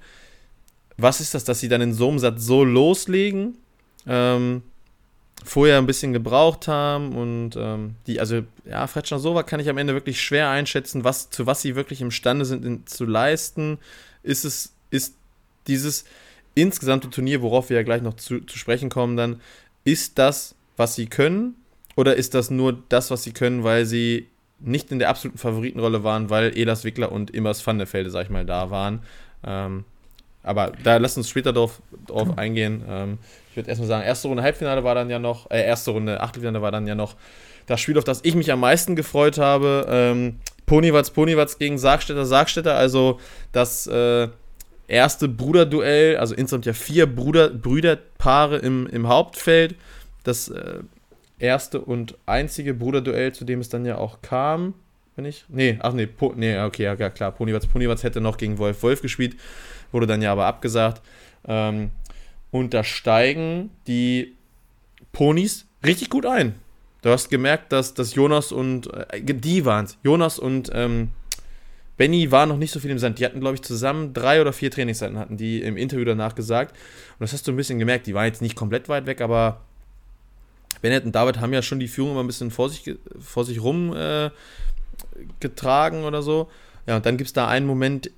[0.97, 3.57] Was ist das, dass sie dann in so einem Satz so loslegen?
[4.07, 4.63] Ähm,
[5.43, 9.77] vorher ein bisschen gebraucht haben und ähm, die, also ja, Fretschner Sova kann ich am
[9.77, 13.79] Ende wirklich schwer einschätzen, was, zu was sie wirklich imstande sind in, zu leisten.
[14.23, 15.15] Ist es, ist
[15.67, 16.05] dieses
[16.53, 19.41] insgesamte Turnier, worauf wir ja gleich noch zu, zu sprechen kommen, dann,
[19.83, 21.55] ist das, was sie können?
[21.95, 24.27] Oder ist das nur das, was sie können, weil sie
[24.59, 28.25] nicht in der absoluten Favoritenrolle waren, weil Elas Wickler und Immers van der Velde, sag
[28.25, 29.01] ich mal, da waren?
[29.43, 29.85] Ähm,
[30.43, 32.39] aber da lass uns später drauf, drauf mhm.
[32.39, 32.83] eingehen.
[32.87, 33.17] Ähm,
[33.51, 36.61] ich würde erstmal sagen, erste Runde Halbfinale war dann ja noch, äh, erste Runde Achtelfinale
[36.61, 37.15] war dann ja noch
[37.65, 39.85] das Spiel, auf das ich mich am meisten gefreut habe.
[39.89, 43.19] Ähm, Ponywatz, Ponywatz gegen Sargstädter, Sargstädter, also
[43.51, 44.29] das äh,
[44.87, 49.75] erste Bruderduell, also insgesamt ja vier Bruder, Brüderpaare im, im Hauptfeld.
[50.23, 50.79] Das äh,
[51.37, 54.75] erste und einzige Bruderduell, zu dem es dann ja auch kam.
[55.17, 55.43] Wenn ich?
[55.49, 57.33] Nee, ach nee, po, nee, okay, ja, klar.
[57.33, 59.35] Ponywatz, Ponywatz hätte noch gegen Wolf Wolf gespielt,
[59.91, 61.01] wurde dann ja aber abgesagt.
[61.47, 61.91] Ähm,
[62.51, 64.35] und da steigen die
[65.11, 66.55] Ponys richtig gut ein.
[67.01, 69.97] Du hast gemerkt, dass, dass Jonas und äh, die waren es.
[70.03, 71.09] Jonas und ähm,
[71.97, 73.19] Benny waren noch nicht so viel im Sand.
[73.19, 76.71] Die hatten, glaube ich, zusammen drei oder vier Trainingszeiten, hatten die im Interview danach gesagt.
[76.73, 78.07] Und das hast du ein bisschen gemerkt.
[78.07, 79.61] Die waren jetzt nicht komplett weit weg, aber
[80.81, 83.61] Bennett und David haben ja schon die Führung immer ein bisschen vor sich, vor sich
[83.61, 84.29] rum äh,
[85.39, 86.49] getragen oder so.
[86.87, 88.11] Ja, und dann gibt es da einen Moment,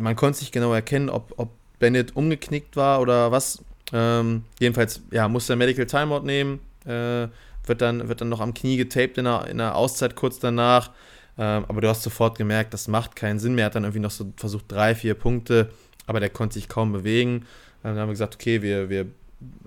[0.00, 3.62] man konnte es nicht genau erkennen, ob, ob Bennett umgeknickt war oder was.
[3.92, 6.60] Ähm, jedenfalls, ja, musste er Medical Timeout nehmen.
[6.84, 7.28] Äh,
[7.66, 10.90] wird, dann, wird dann noch am Knie getaped in der, in der Auszeit kurz danach.
[11.38, 13.64] Ähm, aber du hast sofort gemerkt, das macht keinen Sinn mehr.
[13.64, 15.70] Er hat dann irgendwie noch so versucht, drei, vier Punkte,
[16.06, 17.44] aber der konnte sich kaum bewegen.
[17.82, 19.06] Dann haben wir gesagt, okay, wir, wir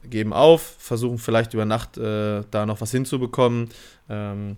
[0.10, 3.70] geben auf, versuchen vielleicht über Nacht äh, da noch was hinzubekommen,
[4.10, 4.57] ähm,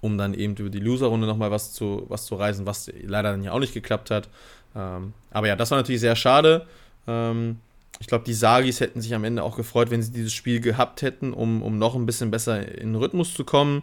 [0.00, 3.44] um dann eben über die Loser-Runde nochmal was zu, was zu reisen, was leider dann
[3.44, 4.28] ja auch nicht geklappt hat.
[4.76, 6.66] Ähm, aber ja, das war natürlich sehr schade.
[7.06, 7.58] Ähm,
[7.98, 11.02] ich glaube, die Sagis hätten sich am Ende auch gefreut, wenn sie dieses Spiel gehabt
[11.02, 13.82] hätten, um, um noch ein bisschen besser in den Rhythmus zu kommen.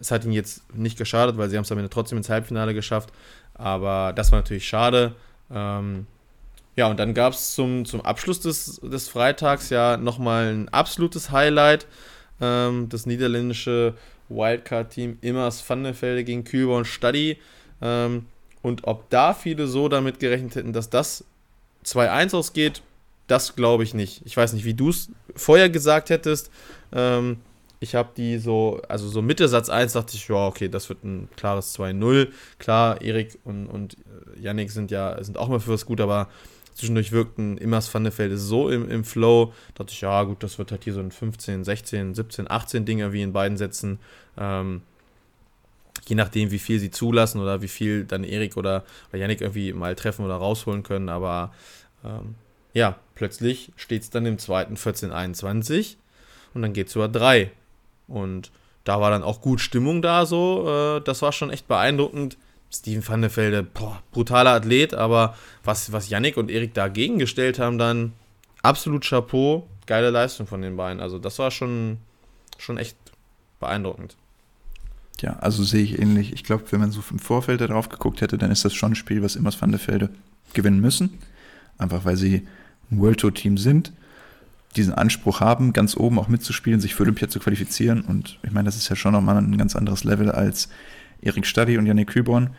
[0.00, 2.74] Es hat ihnen jetzt nicht geschadet, weil sie haben es am Ende trotzdem ins Halbfinale
[2.74, 3.12] geschafft.
[3.54, 5.14] Aber das war natürlich schade.
[5.50, 6.06] Ähm,
[6.76, 11.30] ja, und dann gab es zum, zum Abschluss des, des Freitags ja nochmal ein absolutes
[11.30, 11.86] Highlight.
[12.40, 13.94] Ähm, das niederländische
[14.28, 17.38] Wildcard-Team Immers Vandenvelde gegen Kühlborn Stadi.
[17.80, 18.26] Ähm,
[18.66, 21.24] und ob da viele so damit gerechnet hätten, dass das
[21.84, 22.82] 2-1 ausgeht,
[23.28, 24.22] das glaube ich nicht.
[24.24, 26.50] Ich weiß nicht, wie du es vorher gesagt hättest.
[26.92, 27.38] Ähm,
[27.78, 31.04] Ich habe die so, also so Mitte Satz 1 dachte ich, ja, okay, das wird
[31.04, 32.28] ein klares 2-0.
[32.58, 36.28] Klar, Erik und, und äh, Yannick sind ja, sind auch mal für was gut, aber
[36.74, 40.72] zwischendurch wirkten Immers Van der so im, im Flow, dachte ich, ja, gut, das wird
[40.72, 43.98] halt hier so ein 15, 16, 17, 18 Dinger wie in beiden Sätzen.
[44.38, 44.82] Ähm,
[46.08, 49.72] je nachdem, wie viel sie zulassen oder wie viel dann Erik oder, oder Yannick irgendwie
[49.72, 51.08] mal treffen oder rausholen können.
[51.08, 51.52] Aber
[52.04, 52.36] ähm,
[52.72, 55.96] ja, plötzlich steht es dann im zweiten 14-21
[56.54, 57.50] und dann geht es über drei.
[58.06, 58.52] Und
[58.84, 60.98] da war dann auch gut Stimmung da so.
[60.98, 62.38] Äh, das war schon echt beeindruckend.
[62.72, 67.58] Steven van der Velde, boah, brutaler Athlet, aber was, was Yannick und Erik dagegen gestellt
[67.58, 68.12] haben, dann
[68.62, 71.00] absolut Chapeau, geile Leistung von den beiden.
[71.00, 71.98] Also das war schon,
[72.58, 72.96] schon echt
[73.60, 74.16] beeindruckend.
[75.20, 76.32] Ja, also sehe ich ähnlich.
[76.32, 78.96] Ich glaube, wenn man so im Vorfeld darauf geguckt hätte, dann ist das schon ein
[78.96, 80.10] Spiel, was Immers van der Velde
[80.52, 81.18] gewinnen müssen.
[81.78, 82.46] Einfach weil sie
[82.90, 83.92] ein World Tour Team sind,
[84.76, 88.02] diesen Anspruch haben, ganz oben auch mitzuspielen, sich für Olympia zu qualifizieren.
[88.02, 90.68] Und ich meine, das ist ja schon nochmal ein ganz anderes Level als
[91.22, 92.50] Erik Stadi und Janik Küborn.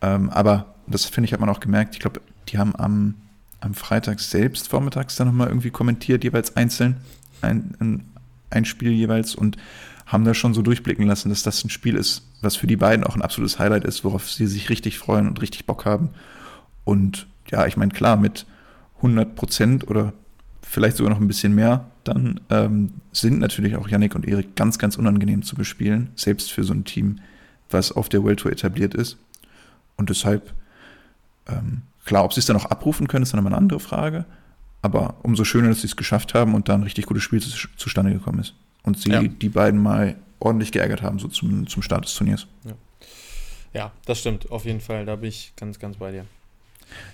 [0.00, 1.94] Ähm, aber das finde ich, hat man auch gemerkt.
[1.94, 3.14] Ich glaube, die haben am,
[3.60, 6.96] am Freitag selbst vormittags dann nochmal irgendwie kommentiert, jeweils einzeln,
[7.42, 8.04] ein, ein,
[8.50, 9.56] ein Spiel jeweils und
[10.06, 13.04] haben da schon so durchblicken lassen, dass das ein Spiel ist, was für die beiden
[13.04, 16.10] auch ein absolutes Highlight ist, worauf sie sich richtig freuen und richtig Bock haben.
[16.84, 18.46] Und ja, ich meine, klar, mit
[18.98, 20.12] 100 Prozent oder
[20.62, 24.78] vielleicht sogar noch ein bisschen mehr, dann ähm, sind natürlich auch Yannick und Erik ganz,
[24.78, 27.18] ganz unangenehm zu bespielen, selbst für so ein Team,
[27.68, 29.18] was auf der World Tour etabliert ist.
[29.96, 30.54] Und deshalb,
[31.48, 34.24] ähm, klar, ob sie es dann auch abrufen können, ist dann immer eine andere Frage.
[34.82, 37.50] Aber umso schöner, dass sie es geschafft haben und da ein richtig gutes Spiel zu,
[37.76, 38.54] zustande gekommen ist
[38.86, 39.22] und sie ja.
[39.22, 42.46] die beiden mal ordentlich geärgert haben, so zum, zum Start des Turniers.
[42.64, 42.72] Ja.
[43.74, 45.04] ja, das stimmt, auf jeden Fall.
[45.04, 46.24] Da bin ich ganz, ganz bei dir.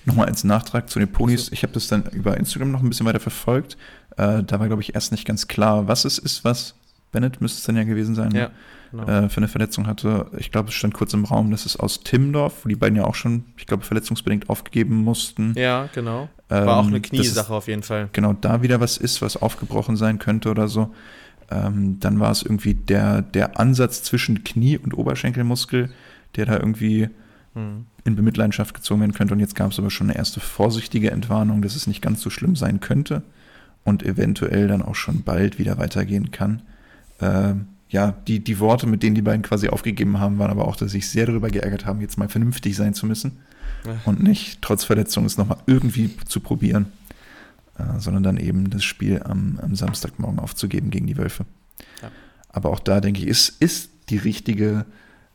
[0.05, 1.51] Nochmal als Nachtrag zu den Ponys.
[1.51, 3.77] Ich habe das dann über Instagram noch ein bisschen weiter verfolgt.
[4.17, 6.75] Äh, da war, glaube ich, erst nicht ganz klar, was es ist, was
[7.11, 8.51] Bennett müsste es dann ja gewesen sein, ja,
[8.91, 9.05] genau.
[9.05, 10.27] äh, für eine Verletzung hatte.
[10.39, 13.05] Ich glaube, es stand kurz im Raum, dass es aus Timmendorf, wo die beiden ja
[13.05, 15.55] auch schon, ich glaube, verletzungsbedingt aufgegeben mussten.
[15.57, 16.29] Ja, genau.
[16.49, 18.09] War ähm, auch eine Kniesache auf jeden Fall.
[18.13, 20.93] Genau, da wieder was ist, was aufgebrochen sein könnte oder so.
[21.53, 25.91] Ähm, dann war es irgendwie der, der Ansatz zwischen Knie und Oberschenkelmuskel,
[26.37, 27.09] der da irgendwie
[27.55, 27.87] hm.
[28.05, 29.35] in Bemitleidenschaft gezogen werden könnte.
[29.35, 32.31] Und jetzt gab es aber schon eine erste vorsichtige Entwarnung, dass es nicht ganz so
[32.31, 33.23] schlimm sein könnte
[33.85, 36.63] und eventuell dann auch schon bald wieder weitergehen kann.
[37.21, 40.77] Ähm, ja, die, die Worte, mit denen die beiden quasi aufgegeben haben, waren aber auch,
[40.77, 43.33] dass sie sich sehr darüber geärgert haben, jetzt mal vernünftig sein zu müssen
[44.07, 46.87] und nicht trotz Verletzung es nochmal irgendwie zu probieren
[47.79, 51.47] äh, sondern dann eben das Spiel am, am, Samstagmorgen aufzugeben gegen die Wölfe.
[52.03, 52.11] Ja.
[52.49, 54.85] Aber auch da, denke ich, ist, ist die richtige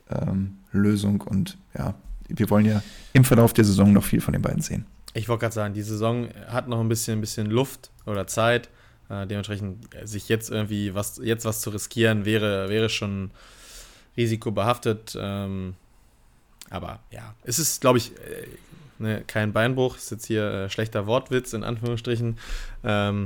[0.10, 1.96] ähm, Lösung und ja,
[2.28, 2.84] wir wollen ja
[3.14, 4.86] im Verlauf der Saison noch viel von den beiden sehen.
[5.14, 8.70] Ich wollte gerade sagen, die Saison hat noch ein bisschen, ein bisschen Luft oder Zeit.
[9.10, 13.32] Äh, dementsprechend sich jetzt irgendwie was, jetzt was zu riskieren, wäre, wäre schon
[14.18, 15.18] risikobehaftet.
[15.20, 15.76] Ähm,
[16.70, 18.48] aber ja, es ist, glaube ich, äh,
[19.00, 22.38] Ne, kein Beinbruch, ist jetzt hier äh, schlechter Wortwitz in Anführungsstrichen.
[22.84, 23.26] Ähm,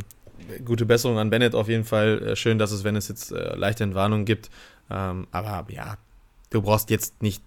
[0.66, 2.22] gute Besserung an Bennett auf jeden Fall.
[2.22, 4.50] Äh, schön, dass es, wenn es jetzt äh, leichte Entwarnung gibt.
[4.90, 5.98] Ähm, aber ja,
[6.50, 7.44] du brauchst jetzt nicht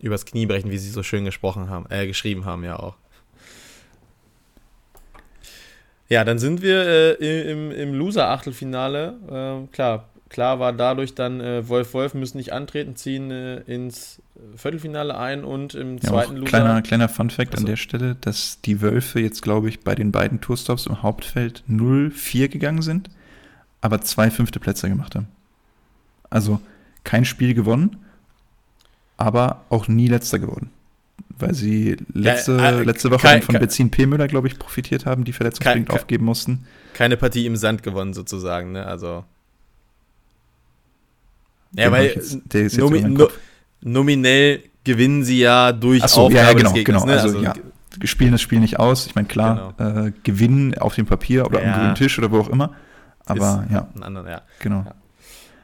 [0.00, 2.96] übers Knie brechen, wie sie so schön gesprochen haben, äh, geschrieben haben, ja auch.
[6.08, 9.14] Ja, dann sind wir äh, im, im Loser-Achtelfinale.
[9.30, 14.20] Ähm, klar, Klar war dadurch dann, äh, Wolf Wolf müssen nicht antreten, ziehen äh, ins
[14.56, 16.48] Viertelfinale ein und im ja, zweiten Loser.
[16.48, 17.62] Kleiner, kleiner Fun-Fact also.
[17.62, 21.64] an der Stelle, dass die Wölfe jetzt, glaube ich, bei den beiden Tourstops im Hauptfeld
[21.68, 23.08] 0-4 gegangen sind,
[23.80, 25.28] aber zwei fünfte Plätze gemacht haben.
[26.28, 26.60] Also
[27.04, 27.96] kein Spiel gewonnen,
[29.16, 30.70] aber auch nie letzter geworden.
[31.38, 34.06] Weil sie letzte, ja, äh, letzte Woche kein, von Benzin P.
[34.06, 36.66] Müller, glaube ich, profitiert haben, die verletzungsbedingt aufgeben mussten.
[36.94, 38.86] Keine Partie im Sand gewonnen, sozusagen, ne?
[38.86, 39.24] Also.
[41.72, 43.28] Ja, weil jetzt, nomi no,
[43.80, 47.14] nominell gewinnen sie ja durch Ach so, ja, ja, genau, Gegners, genau.
[47.14, 47.20] Ne?
[47.20, 47.54] Also, also, ja,
[48.04, 49.06] spielen das Spiel nicht aus.
[49.06, 50.06] Ich meine, klar, genau.
[50.06, 51.72] äh, gewinnen auf dem Papier oder ja.
[51.72, 52.74] am grünen Tisch oder wo auch immer.
[53.26, 53.88] Aber Ist ja.
[54.00, 54.42] Anderen, ja.
[54.60, 54.86] Genau.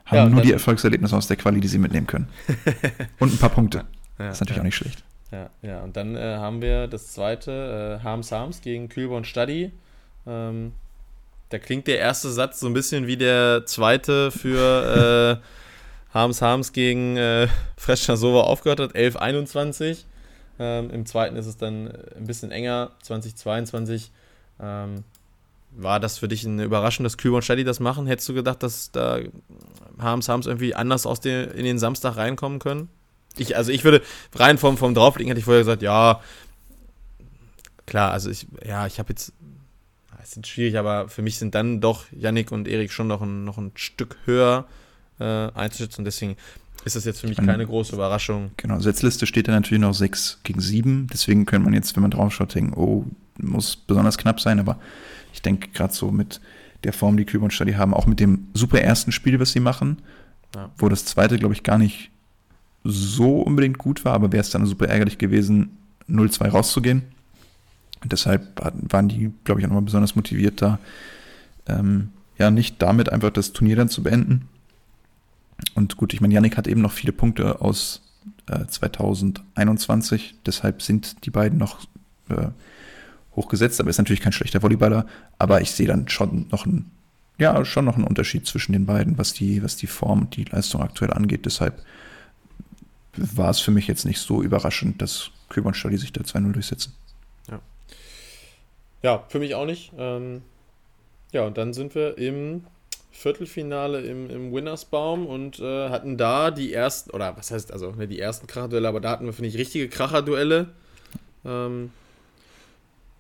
[0.04, 2.28] Haben nur die Erfolgserlebnisse aus der Quali, die sie mitnehmen können.
[3.18, 3.84] und ein paar Punkte.
[4.18, 5.02] das ist natürlich auch nicht schlecht.
[5.32, 5.80] Ja, ja.
[5.80, 9.72] und dann äh, haben wir das zweite, äh, Harms Harms gegen Kühlborn und Stadi.
[10.26, 10.72] Ähm,
[11.48, 15.63] da klingt der erste Satz so ein bisschen wie der zweite für äh,
[16.14, 20.04] Harms Harms gegen äh, Sova aufgehört hat, 11-21.
[20.60, 24.12] Ähm, Im zweiten ist es dann äh, ein bisschen enger, 2022.
[24.60, 25.02] Ähm,
[25.72, 28.06] war das für dich ein Überraschung, dass Kühl und Stadi das machen?
[28.06, 29.18] Hättest du gedacht, dass da
[29.98, 32.88] Harms Harms irgendwie anders aus den, in den Samstag reinkommen können?
[33.36, 34.00] Ich, also ich würde,
[34.36, 36.20] rein vom, vom Draufblicken hätte ich vorher gesagt, ja,
[37.86, 39.32] klar, also ich, ja, ich habe jetzt,
[40.22, 43.42] es ist schwierig, aber für mich sind dann doch Yannick und Erik schon noch ein,
[43.42, 44.66] noch ein Stück höher
[45.18, 46.04] äh, einzuschätzen.
[46.04, 46.36] Deswegen
[46.84, 48.50] ist das jetzt für mich keine große Überraschung.
[48.56, 51.06] Genau, Setzliste steht da natürlich noch 6 gegen 7.
[51.12, 53.06] Deswegen könnte man jetzt, wenn man drauf schaut, denken, oh,
[53.38, 54.60] muss besonders knapp sein.
[54.60, 54.78] Aber
[55.32, 56.40] ich denke gerade so mit
[56.84, 59.60] der Form, die Kübe und Stadi haben, auch mit dem super ersten Spiel, was sie
[59.60, 59.98] machen,
[60.54, 60.70] ja.
[60.76, 62.10] wo das zweite, glaube ich, gar nicht
[62.84, 67.02] so unbedingt gut war, aber wäre es dann super ärgerlich gewesen, 0-2 rauszugehen.
[68.02, 70.78] Und deshalb waren die, glaube ich, auch nochmal besonders motiviert da,
[71.66, 74.48] ähm, ja, nicht damit einfach das Turnier dann zu beenden.
[75.74, 78.02] Und gut, ich meine, Yannick hat eben noch viele Punkte aus
[78.46, 81.80] äh, 2021, deshalb sind die beiden noch
[82.28, 82.48] äh,
[83.36, 85.06] hochgesetzt, aber ist natürlich kein schlechter Volleyballer,
[85.38, 86.90] aber ich sehe dann schon noch einen,
[87.38, 90.44] ja, schon noch einen Unterschied zwischen den beiden, was die, was die Form und die
[90.44, 91.46] Leistung aktuell angeht.
[91.46, 91.82] Deshalb
[93.16, 96.52] war es für mich jetzt nicht so überraschend, dass Küber und Stadi sich da 2-0
[96.52, 96.94] durchsetzen.
[97.48, 97.60] Ja.
[99.02, 99.92] ja, für mich auch nicht.
[99.98, 100.42] Ähm,
[101.32, 102.64] ja, und dann sind wir im
[103.14, 108.08] Viertelfinale im, im Winnersbaum und äh, hatten da die ersten, oder was heißt, also ne,
[108.08, 110.70] die ersten Kracherduelle, aber da hatten wir, finde ich, richtige Kracherduelle.
[111.44, 111.90] Ähm,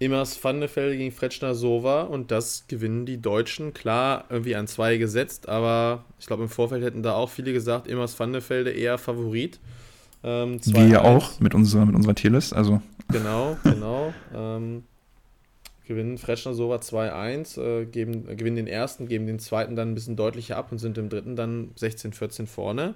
[0.00, 3.72] Immers Vandefelde gegen Fretschner Sova und das gewinnen die Deutschen.
[3.72, 7.86] Klar, irgendwie an zwei gesetzt, aber ich glaube, im Vorfeld hätten da auch viele gesagt,
[7.86, 9.60] Immers Vandefelde eher Favorit.
[10.24, 12.82] Ähm, Wir ja auch mit unserer, mit unserer Tierlist, also.
[13.08, 14.12] Genau, genau.
[14.34, 14.82] ähm,
[15.86, 20.16] gewinnen Fretschner Sova 2-1, äh, äh, gewinnen den ersten, geben den zweiten dann ein bisschen
[20.16, 22.94] deutlicher ab und sind im dritten dann 16-14 vorne.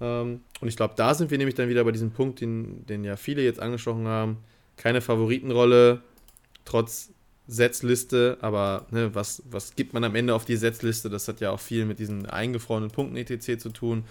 [0.00, 3.04] Ähm, und ich glaube, da sind wir nämlich dann wieder bei diesem Punkt, den, den
[3.04, 4.38] ja viele jetzt angesprochen haben.
[4.76, 6.02] Keine Favoritenrolle,
[6.64, 7.10] trotz
[7.46, 11.10] Setzliste, aber ne, was, was gibt man am Ende auf die Setzliste?
[11.10, 13.58] Das hat ja auch viel mit diesen eingefrorenen Punkten etc.
[13.60, 14.04] zu tun.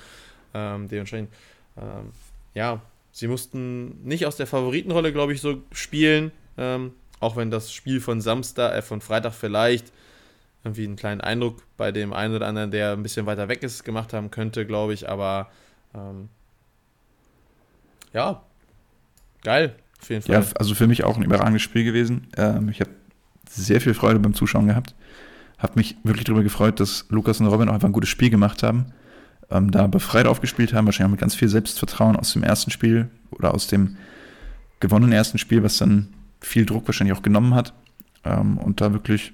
[0.53, 1.29] Ähm, dementsprechend
[1.77, 2.11] ähm,
[2.53, 6.31] ja, sie mussten nicht aus der Favoritenrolle, glaube ich, so spielen.
[6.57, 6.91] Ähm,
[7.23, 9.91] auch wenn das Spiel von Samstag, äh, von Freitag vielleicht
[10.63, 13.83] irgendwie einen kleinen Eindruck bei dem einen oder anderen, der ein bisschen weiter weg ist,
[13.83, 15.09] gemacht haben könnte, glaube ich.
[15.09, 15.49] Aber
[15.93, 16.29] ähm,
[18.13, 18.43] ja,
[19.43, 20.41] geil, auf jeden Fall.
[20.41, 22.27] Ja, also für mich auch ein überragendes Spiel gewesen.
[22.37, 22.91] Ähm, ich habe
[23.49, 24.95] sehr viel Freude beim Zuschauen gehabt.
[25.57, 28.63] Habe mich wirklich darüber gefreut, dass Lukas und Robin auch einfach ein gutes Spiel gemacht
[28.63, 28.93] haben
[29.53, 33.09] ähm, da befreit aufgespielt haben, wahrscheinlich auch mit ganz viel Selbstvertrauen aus dem ersten Spiel
[33.31, 33.97] oder aus dem
[34.79, 36.09] gewonnenen ersten Spiel, was dann
[36.43, 37.73] viel Druck wahrscheinlich auch genommen hat
[38.23, 39.33] ähm, und da wirklich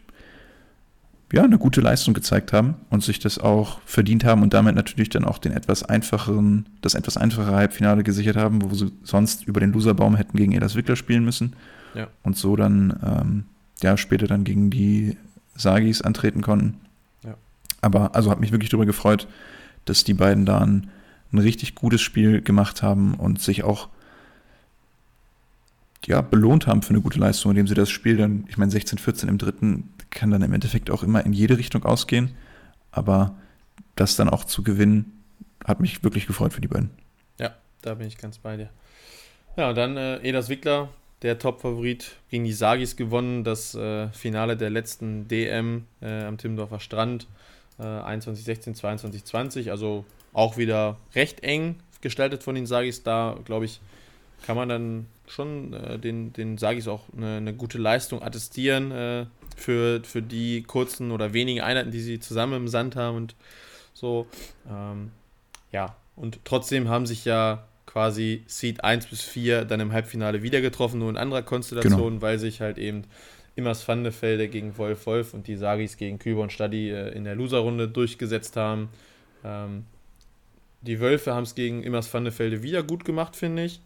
[1.31, 5.09] ja, eine gute Leistung gezeigt haben und sich das auch verdient haben und damit natürlich
[5.09, 9.59] dann auch den etwas einfacheren, das etwas einfachere Halbfinale gesichert haben, wo sie sonst über
[9.59, 11.55] den Loserbaum hätten gegen Elas Wickler spielen müssen.
[11.93, 12.07] Ja.
[12.23, 13.43] Und so dann, ähm,
[13.83, 15.17] ja, später dann gegen die
[15.55, 16.79] Sagis antreten konnten.
[17.23, 17.35] Ja.
[17.81, 19.27] Aber also hat mich wirklich darüber gefreut,
[19.85, 20.89] dass die beiden da ein,
[21.31, 23.89] ein richtig gutes Spiel gemacht haben und sich auch
[26.05, 29.27] ja, belohnt haben für eine gute Leistung, indem sie das Spiel dann, ich meine, 16-14
[29.27, 32.31] im dritten kann dann im Endeffekt auch immer in jede Richtung ausgehen,
[32.91, 33.35] aber
[33.95, 35.23] das dann auch zu gewinnen,
[35.65, 36.89] hat mich wirklich gefreut für die beiden.
[37.39, 38.69] Ja, da bin ich ganz bei dir.
[39.57, 40.89] Ja, dann äh, Edas Wickler,
[41.21, 46.79] der Top-Favorit, gegen die Sagis gewonnen, das äh, Finale der letzten DM äh, am Timmendorfer
[46.79, 47.27] Strand.
[47.81, 49.71] 21, 16, 22, 20.
[49.71, 53.03] Also auch wieder recht eng gestaltet von den Sagis.
[53.03, 53.79] Da, glaube ich,
[54.45, 59.25] kann man dann schon äh, den, den Sagis auch eine, eine, gute Leistung attestieren äh,
[59.55, 63.35] für, für die kurzen oder wenigen Einheiten, die sie zusammen im Sand haben und
[63.93, 64.27] so.
[64.69, 65.11] Ähm,
[65.71, 70.61] ja, und trotzdem haben sich ja quasi Seed 1 bis 4 dann im Halbfinale wieder
[70.61, 72.21] getroffen, nur in anderer Konstellation, genau.
[72.21, 73.03] weil sich halt eben
[73.55, 77.35] Immers Vandefelde gegen Wolf Wolf und die Sagis gegen Küber und Stadi äh, in der
[77.35, 78.89] Loserrunde durchgesetzt haben.
[79.43, 79.85] Ähm,
[80.81, 83.81] die Wölfe haben es gegen Immers Vandefelde wieder gut gemacht, finde ich.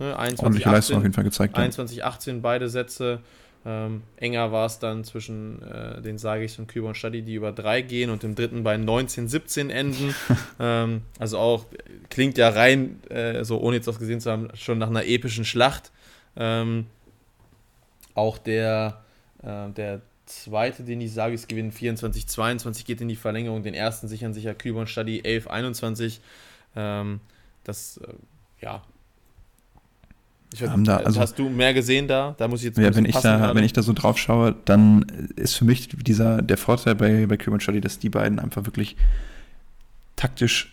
[0.00, 1.56] Ne, 21, 18, auf jeden Fall gezeigt.
[1.56, 3.20] 21, 18 beide Sätze.
[3.66, 7.52] Ähm, enger war es dann zwischen äh, den Sagis und Küber und Stadi, die über
[7.52, 10.14] drei gehen und im dritten bei 19, 17 enden.
[10.58, 11.66] ähm, also auch
[12.08, 15.44] klingt ja rein, äh, so ohne jetzt was gesehen zu haben, schon nach einer epischen
[15.44, 15.92] Schlacht.
[16.36, 16.86] Ähm,
[18.14, 19.02] auch der,
[19.42, 23.62] äh, der zweite, den die Sagis gewinnen, 24, 22 geht in die Verlängerung.
[23.62, 26.22] Den ersten sichern sich ja Küber und Stadi 11, 21.
[26.74, 27.20] Ähm,
[27.64, 28.14] das, äh,
[28.62, 28.82] ja.
[30.58, 32.34] Weiß, da, also, hast du mehr gesehen da?
[32.36, 35.06] Da muss ich jetzt ja, wenn ich da, wenn ich da so drauf schaue, dann
[35.36, 38.96] ist für mich dieser der Vorteil bei, bei und Stadi, dass die beiden einfach wirklich
[40.16, 40.72] taktisch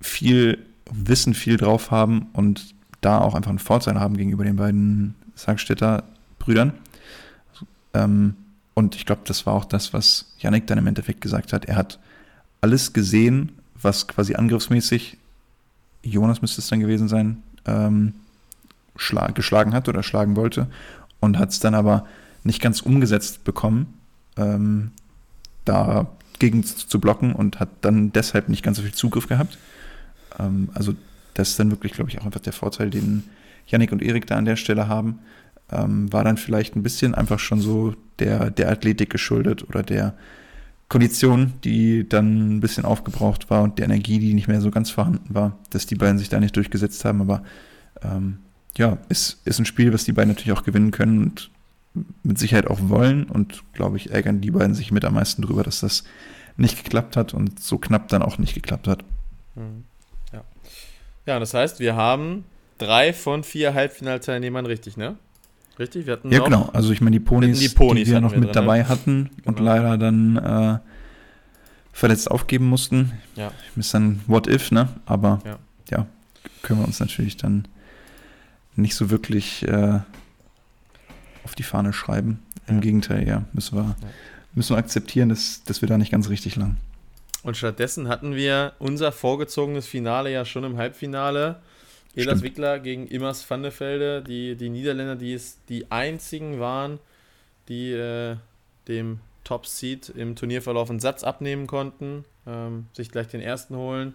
[0.00, 0.58] viel
[0.90, 6.04] Wissen, viel drauf haben und da auch einfach einen Vorteil haben gegenüber den beiden Sagstädter
[6.38, 6.72] Brüdern.
[7.92, 8.34] Ähm,
[8.74, 11.66] und ich glaube, das war auch das, was Yannick dann im Endeffekt gesagt hat.
[11.66, 12.00] Er hat
[12.60, 15.18] alles gesehen, was quasi angriffsmäßig,
[16.02, 18.14] Jonas müsste es dann gewesen sein, ähm,
[19.34, 20.68] geschlagen hat oder schlagen wollte
[21.20, 22.06] und hat es dann aber
[22.42, 23.94] nicht ganz umgesetzt bekommen,
[24.36, 24.90] ähm,
[25.64, 26.06] da
[26.38, 29.58] gegen zu blocken und hat dann deshalb nicht ganz so viel Zugriff gehabt.
[30.38, 30.94] Ähm, also
[31.34, 33.24] das ist dann wirklich, glaube ich, auch einfach der Vorteil, den
[33.66, 35.20] Yannick und Erik da an der Stelle haben.
[35.70, 40.14] Ähm, war dann vielleicht ein bisschen einfach schon so der, der Athletik geschuldet oder der
[40.88, 44.90] Kondition, die dann ein bisschen aufgebraucht war und der Energie, die nicht mehr so ganz
[44.90, 47.22] vorhanden war, dass die beiden sich da nicht durchgesetzt haben.
[47.22, 47.42] Aber
[48.02, 48.38] ähm,
[48.76, 51.50] ja, ist, ist ein Spiel, was die beiden natürlich auch gewinnen können und
[52.22, 53.24] mit Sicherheit auch wollen.
[53.24, 56.04] Und glaube ich, ärgern die beiden sich mit am meisten drüber, dass das
[56.56, 59.04] nicht geklappt hat und so knapp dann auch nicht geklappt hat.
[59.54, 59.84] Mhm.
[60.32, 60.44] Ja.
[61.26, 62.44] Ja, das heißt, wir haben
[62.78, 65.16] drei von vier Halbfinalteilnehmern richtig, ne?
[65.78, 66.06] Richtig?
[66.06, 66.70] Wir hatten ja, genau.
[66.72, 68.88] Also ich meine, die Ponys, die, Ponys die wir noch wir mit drin, dabei ne?
[68.88, 69.48] hatten genau.
[69.48, 70.78] und leider dann äh,
[71.92, 73.12] verletzt aufgeben mussten.
[73.34, 73.50] Ja.
[73.74, 74.88] Ist dann What If, ne?
[75.04, 75.58] Aber ja.
[75.90, 76.06] ja,
[76.62, 77.66] können wir uns natürlich dann
[78.76, 80.00] nicht so wirklich äh,
[81.44, 82.42] auf die Fahne schreiben.
[82.66, 82.80] Im ja.
[82.80, 83.96] Gegenteil, ja, müssen wir,
[84.54, 86.76] müssen wir akzeptieren, dass, dass wir da nicht ganz richtig lang.
[87.42, 91.60] Und stattdessen hatten wir unser vorgezogenes Finale ja schon im Halbfinale.
[92.16, 97.00] Elas Wickler gegen Immers van der Velde, die, die Niederländer, die es die einzigen waren,
[97.68, 98.36] die äh,
[98.88, 104.14] dem Top Seed im Turnierverlauf einen Satz abnehmen konnten, ähm, sich gleich den ersten holen.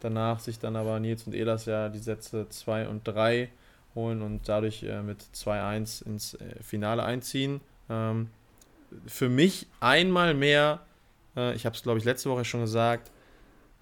[0.00, 3.48] Danach sich dann aber Nils und Elas ja die Sätze 2 und 3
[3.98, 7.60] holen und dadurch äh, mit 2-1 ins äh, Finale einziehen.
[7.90, 8.28] Ähm,
[9.06, 10.80] für mich einmal mehr,
[11.36, 13.10] äh, ich habe es glaube ich letzte Woche schon gesagt,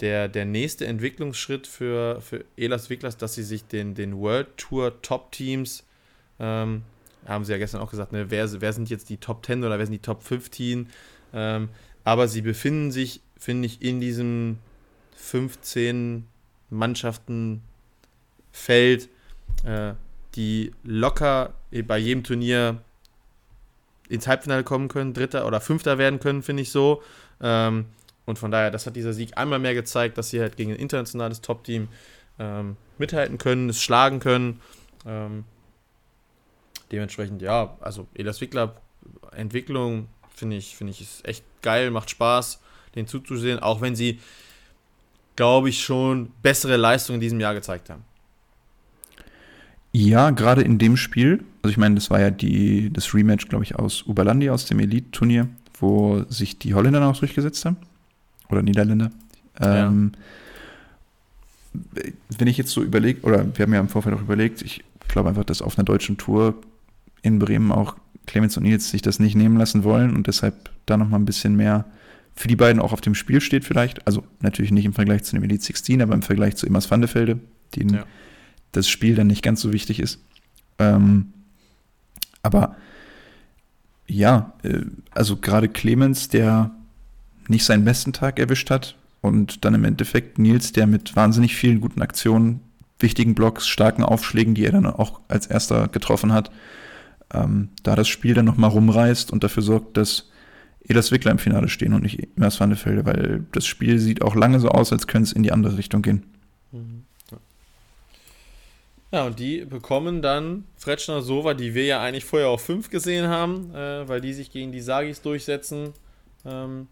[0.00, 5.00] der, der nächste Entwicklungsschritt für, für Elas Wicklers, dass sie sich den, den World Tour
[5.02, 5.84] Top Teams,
[6.38, 6.82] ähm,
[7.26, 9.78] haben sie ja gestern auch gesagt, ne, wer, wer sind jetzt die Top 10 oder
[9.78, 10.88] wer sind die Top 15?
[11.32, 11.68] Ähm,
[12.04, 14.58] aber sie befinden sich, finde ich, in diesem
[15.16, 16.26] 15
[16.70, 17.62] Mannschaften
[18.52, 19.08] Feld,
[19.64, 19.94] äh,
[20.37, 21.55] die locker
[21.87, 22.80] bei jedem Turnier
[24.09, 27.03] ins Halbfinale kommen können, Dritter oder Fünfter werden können, finde ich so.
[27.41, 27.87] Ähm,
[28.24, 30.78] und von daher, das hat dieser Sieg einmal mehr gezeigt, dass sie halt gegen ein
[30.78, 31.89] internationales Top-Team
[32.39, 34.61] ähm, mithalten können, es schlagen können.
[35.07, 35.45] Ähm,
[36.93, 38.76] dementsprechend, ja, also Elas Wickler
[39.32, 42.61] Entwicklung finde ich, finde ich, ist echt geil, macht Spaß,
[42.95, 44.20] den zuzusehen, auch wenn sie,
[45.37, 48.05] glaube ich, schon bessere Leistungen in diesem Jahr gezeigt haben.
[49.99, 53.64] Ja, gerade in dem Spiel, also ich meine, das war ja die, das Rematch, glaube
[53.64, 55.49] ich, aus Uberlandi, aus dem Elite-Turnier,
[55.80, 57.78] wo sich die Holländer noch durchgesetzt haben.
[58.51, 59.11] Oder Niederländer.
[59.59, 60.12] Ähm,
[61.72, 62.03] ja.
[62.36, 65.30] Wenn ich jetzt so überlege, oder wir haben ja im Vorfeld auch überlegt, ich glaube
[65.30, 66.57] einfach, dass auf einer deutschen Tour
[67.22, 70.99] in Bremen auch Clemens und Nils sich das nicht nehmen lassen wollen und deshalb da
[70.99, 71.86] nochmal ein bisschen mehr
[72.34, 74.07] für die beiden auch auf dem Spiel steht vielleicht.
[74.07, 77.38] Also natürlich nicht im Vergleich zu dem Elite 16, aber im Vergleich zu Immers Vandefelde,
[77.74, 78.05] denen ja.
[78.77, 80.20] Das Spiel dann nicht ganz so wichtig ist.
[80.79, 81.33] Ähm,
[82.43, 82.77] aber
[84.07, 86.70] ja, äh, also gerade Clemens, der
[87.49, 88.97] nicht seinen besten Tag erwischt hat.
[89.20, 92.61] Und dann im Endeffekt Nils, der mit wahnsinnig vielen guten Aktionen,
[92.99, 96.51] wichtigen Blocks, starken Aufschlägen, die er dann auch als erster getroffen hat,
[97.33, 100.31] ähm, da das Spiel dann nochmal rumreißt und dafür sorgt, dass
[100.89, 104.61] Elas Wickler im Finale stehen und nicht Imers Vandefelde, weil das Spiel sieht auch lange
[104.61, 106.22] so aus, als könnte es in die andere Richtung gehen.
[106.72, 107.05] Mhm.
[109.12, 113.28] Ja, und die bekommen dann Fretschner Sova, die wir ja eigentlich vorher auf 5 gesehen
[113.28, 115.92] haben, äh, weil die sich gegen die Sagis durchsetzen.
[116.44, 116.88] Ähm,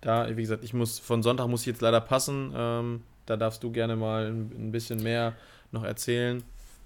[0.00, 2.52] da, wie gesagt, ich muss von Sonntag muss ich jetzt leider passen.
[2.56, 5.34] Ähm, da darfst du gerne mal ein, ein, bisschen mehr
[5.72, 6.42] noch erzählen.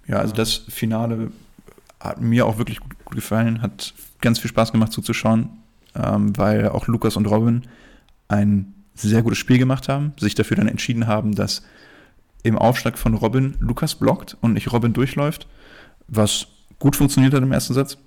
[0.07, 1.31] Ja, also das Finale
[1.99, 5.49] hat mir auch wirklich gut, gut gefallen, hat ganz viel Spaß gemacht zuzuschauen,
[5.95, 7.63] ähm, weil auch Lukas und Robin
[8.27, 11.63] ein sehr gutes Spiel gemacht haben, sich dafür dann entschieden haben, dass
[12.43, 15.47] im Aufschlag von Robin Lukas blockt und nicht Robin durchläuft,
[16.07, 16.47] was
[16.79, 17.97] gut funktioniert hat im ersten Satz.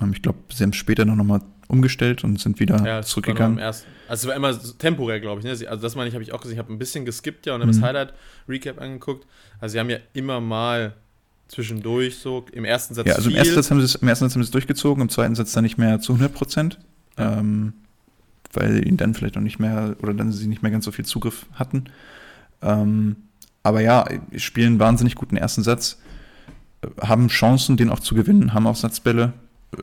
[0.00, 3.58] Ähm, ich glaube, sie haben später noch mal umgestellt und sind wieder ja, zurückgegangen.
[3.58, 5.44] also es war immer temporär, glaube ich.
[5.44, 5.68] Ne?
[5.68, 6.54] Also das meine ich, habe ich auch gesehen.
[6.54, 7.68] Ich habe ein bisschen geskippt ja und mhm.
[7.68, 9.26] das Highlight-Recap angeguckt.
[9.60, 10.94] Also sie haben ja immer mal
[11.48, 13.06] zwischendurch so im ersten Satz.
[13.06, 15.02] Ja, also im ersten Satz, haben sie es, im ersten Satz haben sie es durchgezogen,
[15.02, 16.78] im zweiten Satz dann nicht mehr zu 100 Prozent.
[17.18, 17.74] Ähm,
[18.52, 21.04] weil ihnen dann vielleicht noch nicht mehr oder dann sie nicht mehr ganz so viel
[21.04, 21.84] Zugriff hatten.
[22.62, 23.16] Ähm,
[23.62, 24.04] aber ja,
[24.36, 25.98] spielen wahnsinnig guten ersten Satz,
[26.82, 29.32] äh, haben Chancen, den auch zu gewinnen, haben auch Satzbälle,
[29.76, 29.82] äh,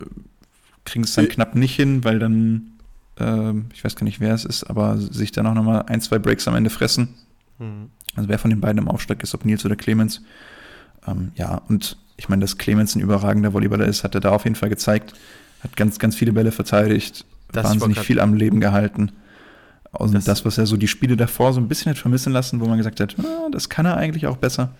[0.86, 2.72] kriegen es dann äh, knapp nicht hin, weil dann,
[3.20, 6.20] äh, ich weiß gar nicht, wer es ist, aber sich dann auch nochmal ein, zwei
[6.20, 7.16] Breaks am Ende fressen.
[7.60, 7.90] Mhm.
[8.16, 10.22] Also wer von den beiden im Aufschlag ist, ob Nils oder Clemens.
[11.08, 14.44] Ähm, ja, und ich meine, dass Clemens ein überragender Volleyballer ist, hat er da auf
[14.44, 15.14] jeden Fall gezeigt.
[15.62, 19.12] Hat ganz, ganz viele Bälle verteidigt, das wahnsinnig viel am Leben gehalten.
[19.92, 22.60] Und das, das, was er so die Spiele davor so ein bisschen hat vermissen lassen,
[22.60, 24.72] wo man gesagt hat, ah, das kann er eigentlich auch besser.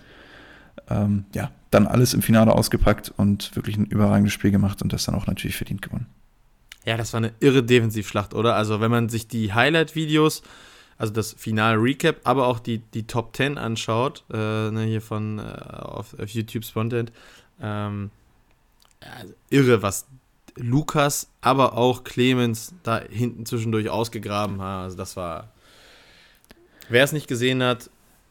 [0.88, 5.04] Ähm, ja, dann alles im Finale ausgepackt und wirklich ein überragendes Spiel gemacht und das
[5.04, 6.06] dann auch natürlich verdient gewonnen.
[6.84, 8.54] Ja, das war eine irre Defensivschlacht, oder?
[8.54, 10.42] Also, wenn man sich die Highlight-Videos,
[10.96, 15.42] also das Final-Recap, aber auch die, die Top 10 anschaut, äh, ne, hier von äh,
[15.42, 17.12] auf, auf YouTube Spontent,
[17.60, 18.10] ähm,
[19.00, 20.06] also irre, was
[20.56, 24.84] Lukas, aber auch Clemens da hinten zwischendurch ausgegraben haben.
[24.84, 25.48] Also, das war.
[26.88, 27.88] Wer es nicht gesehen hat,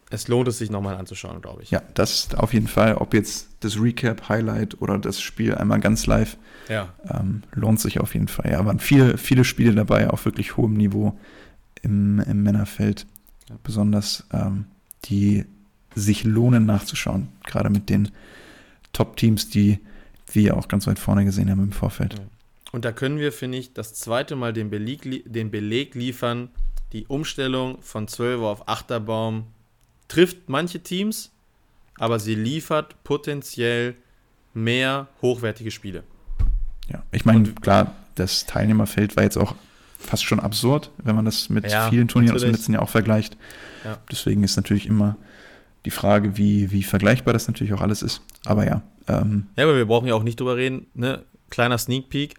[0.09, 1.71] es lohnt es sich nochmal anzuschauen, glaube ich.
[1.71, 2.95] Ja, das auf jeden Fall.
[2.95, 6.93] Ob jetzt das Recap, Highlight oder das Spiel einmal ganz live, ja.
[7.09, 8.51] ähm, lohnt sich auf jeden Fall.
[8.51, 11.17] Ja, waren viele, viele Spiele dabei, auf wirklich hohem Niveau
[11.81, 13.05] im, im Männerfeld.
[13.49, 13.55] Ja.
[13.63, 14.65] Besonders ähm,
[15.05, 15.45] die
[15.95, 17.29] sich lohnen nachzuschauen.
[17.45, 18.09] Gerade mit den
[18.93, 19.79] Top-Teams, die
[20.33, 22.15] wir auch ganz weit vorne gesehen haben im Vorfeld.
[22.71, 26.49] Und da können wir, finde ich, das zweite Mal den Beleg, den Beleg liefern,
[26.93, 29.47] die Umstellung von 12 auf 8er Baum
[30.07, 31.31] trifft manche Teams,
[31.97, 33.95] aber sie liefert potenziell
[34.53, 36.03] mehr hochwertige Spiele.
[36.91, 39.55] Ja, ich meine, klar, das Teilnehmerfeld war jetzt auch
[39.99, 42.89] fast schon absurd, wenn man das mit ja, vielen Turnieren aus dem letzten Jahr auch
[42.89, 43.37] vergleicht.
[43.83, 43.97] Ja.
[44.11, 45.15] Deswegen ist natürlich immer
[45.85, 48.21] die Frage, wie, wie vergleichbar das natürlich auch alles ist.
[48.45, 48.81] Aber ja.
[49.09, 50.87] Ähm, ja, aber wir brauchen ja auch nicht drüber reden.
[50.93, 51.23] Ne?
[51.49, 52.35] Kleiner Sneak Peek.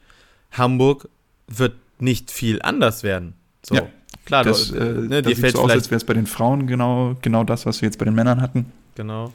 [0.52, 1.08] Hamburg
[1.46, 3.34] wird nicht viel anders werden.
[3.62, 3.74] So.
[3.74, 3.88] Ja,
[4.24, 6.66] Klar, das, du, äh, ne, das sieht so aus, als wäre es bei den Frauen
[6.66, 8.66] genau, genau das, was wir jetzt bei den Männern hatten.
[8.94, 9.32] Genau.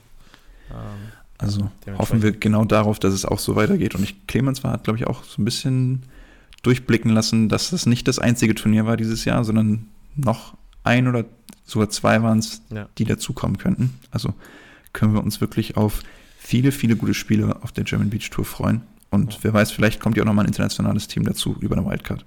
[0.71, 3.95] Ähm, also hoffen wir genau darauf, dass es auch so weitergeht.
[3.95, 6.03] Und ich, Clemens war, hat, glaube ich, auch so ein bisschen
[6.63, 11.25] durchblicken lassen, dass das nicht das einzige Turnier war dieses Jahr, sondern noch ein oder
[11.65, 12.87] sogar zwei waren es, ja.
[12.97, 13.99] die dazukommen könnten.
[14.11, 14.33] Also
[14.93, 16.03] können wir uns wirklich auf
[16.45, 18.81] viele, viele gute Spiele auf der German Beach Tour freuen.
[19.09, 22.25] Und wer weiß, vielleicht kommt ja auch nochmal ein internationales Team dazu über eine Wildcard.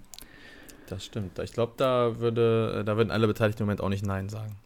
[0.89, 1.39] Das stimmt.
[1.39, 4.57] Ich glaube, da würde, da würden alle Beteiligten im Moment auch nicht Nein sagen.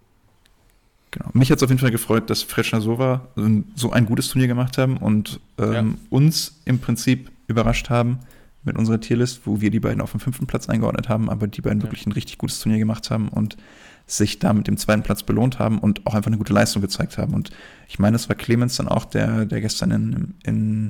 [1.11, 1.28] Genau.
[1.34, 3.28] Mich hat es auf jeden Fall gefreut, dass Fretschner Sova
[3.74, 5.84] so ein gutes Turnier gemacht haben und ähm, ja.
[6.09, 8.20] uns im Prinzip überrascht haben
[8.64, 11.61] mit unserer Tierlist, wo wir die beiden auf dem fünften Platz eingeordnet haben, aber die
[11.61, 11.86] beiden ja.
[11.86, 13.59] wirklich ein richtig gutes Turnier gemacht haben und
[14.07, 17.18] sich da mit dem zweiten Platz belohnt haben und auch einfach eine gute Leistung gezeigt
[17.18, 17.34] haben.
[17.34, 17.50] Und
[17.88, 20.88] ich meine, es war Clemens dann auch, der, der gestern in, in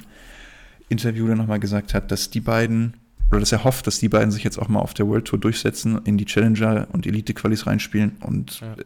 [0.89, 2.95] Interview dann nochmal gesagt hat, dass die beiden
[3.31, 5.39] oder dass er hofft, dass die beiden sich jetzt auch mal auf der World Tour
[5.39, 8.17] durchsetzen, in die Challenger und Elite-Qualis reinspielen.
[8.21, 8.77] Und ja.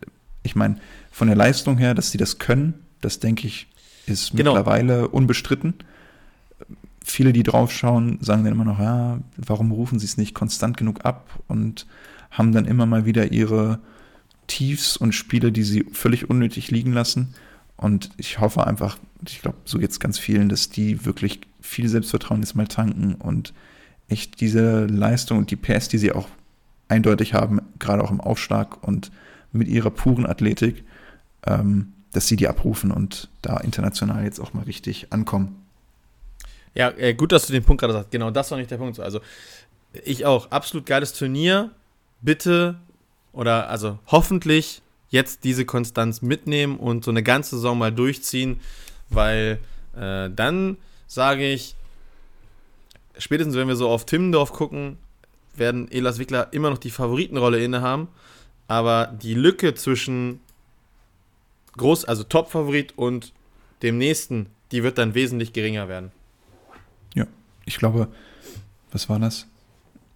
[0.44, 0.76] Ich meine,
[1.10, 3.66] von der Leistung her, dass sie das können, das denke ich,
[4.06, 4.54] ist genau.
[4.54, 5.74] mittlerweile unbestritten.
[7.04, 11.04] Viele, die draufschauen, sagen dann immer noch, ja, warum rufen sie es nicht konstant genug
[11.04, 11.86] ab und
[12.30, 13.80] haben dann immer mal wieder ihre
[14.46, 17.34] Tiefs und Spiele, die sie völlig unnötig liegen lassen.
[17.76, 21.88] Und ich hoffe einfach, ich glaube, so geht es ganz vielen, dass die wirklich viel
[21.88, 23.52] Selbstvertrauen jetzt mal tanken und
[24.08, 26.28] echt diese Leistung und die PS, die sie auch
[26.88, 29.10] eindeutig haben, gerade auch im Aufschlag und
[29.52, 30.84] mit ihrer puren Athletik,
[31.46, 35.66] ähm, dass sie die abrufen und da international jetzt auch mal richtig ankommen.
[36.74, 38.10] Ja, äh, gut, dass du den Punkt gerade sagst.
[38.10, 39.00] Genau, das war nicht der Punkt.
[39.00, 39.20] Also,
[40.04, 40.50] ich auch.
[40.50, 41.70] Absolut geiles Turnier.
[42.20, 42.76] Bitte
[43.36, 48.60] oder also hoffentlich jetzt diese Konstanz mitnehmen und so eine ganze Saison mal durchziehen,
[49.10, 49.60] weil
[49.94, 51.76] äh, dann sage ich,
[53.18, 54.96] spätestens wenn wir so auf Timmendorf gucken,
[55.54, 58.08] werden Elas Wickler immer noch die Favoritenrolle innehaben.
[58.68, 60.40] Aber die Lücke zwischen
[61.76, 63.32] Groß, also Top-Favorit und
[63.82, 66.10] dem nächsten, die wird dann wesentlich geringer werden.
[67.14, 67.26] Ja,
[67.64, 68.08] ich glaube,
[68.90, 69.46] was war das?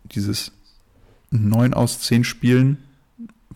[0.05, 0.53] Dieses
[1.31, 2.83] 9 aus 10 Spielen,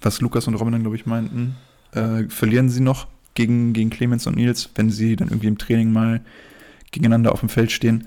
[0.00, 1.56] was Lukas und Robin dann, glaube ich, meinten,
[1.92, 5.92] äh, verlieren sie noch gegen, gegen Clemens und Nils, wenn sie dann irgendwie im Training
[5.92, 6.20] mal
[6.90, 8.06] gegeneinander auf dem Feld stehen.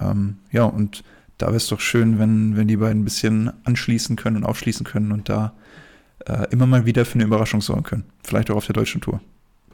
[0.00, 1.02] Ähm, ja, und
[1.38, 4.84] da wäre es doch schön, wenn, wenn die beiden ein bisschen anschließen können und aufschließen
[4.84, 5.54] können und da
[6.26, 8.04] äh, immer mal wieder für eine Überraschung sorgen können.
[8.24, 9.20] Vielleicht auch auf der deutschen Tour.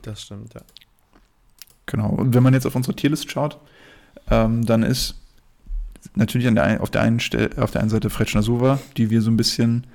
[0.02, 0.60] Das stimmt, ja.
[1.86, 2.10] Genau.
[2.10, 3.58] Und wenn man jetzt auf unsere Tierlist schaut,
[4.30, 5.16] ähm, dann ist
[6.14, 7.20] natürlich der, auf, der einen
[7.56, 9.86] auf der einen Seite Fretschner Sova, die wir so ein bisschen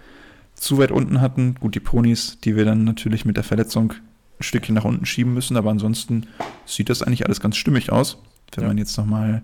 [0.60, 1.56] zu weit unten hatten.
[1.56, 3.94] Gut, die Ponis, die wir dann natürlich mit der Verletzung
[4.40, 6.28] ein Stückchen nach unten schieben müssen, aber ansonsten
[6.66, 8.18] sieht das eigentlich alles ganz stimmig aus.
[8.56, 8.68] Wenn ja.
[8.68, 9.44] man jetzt nochmal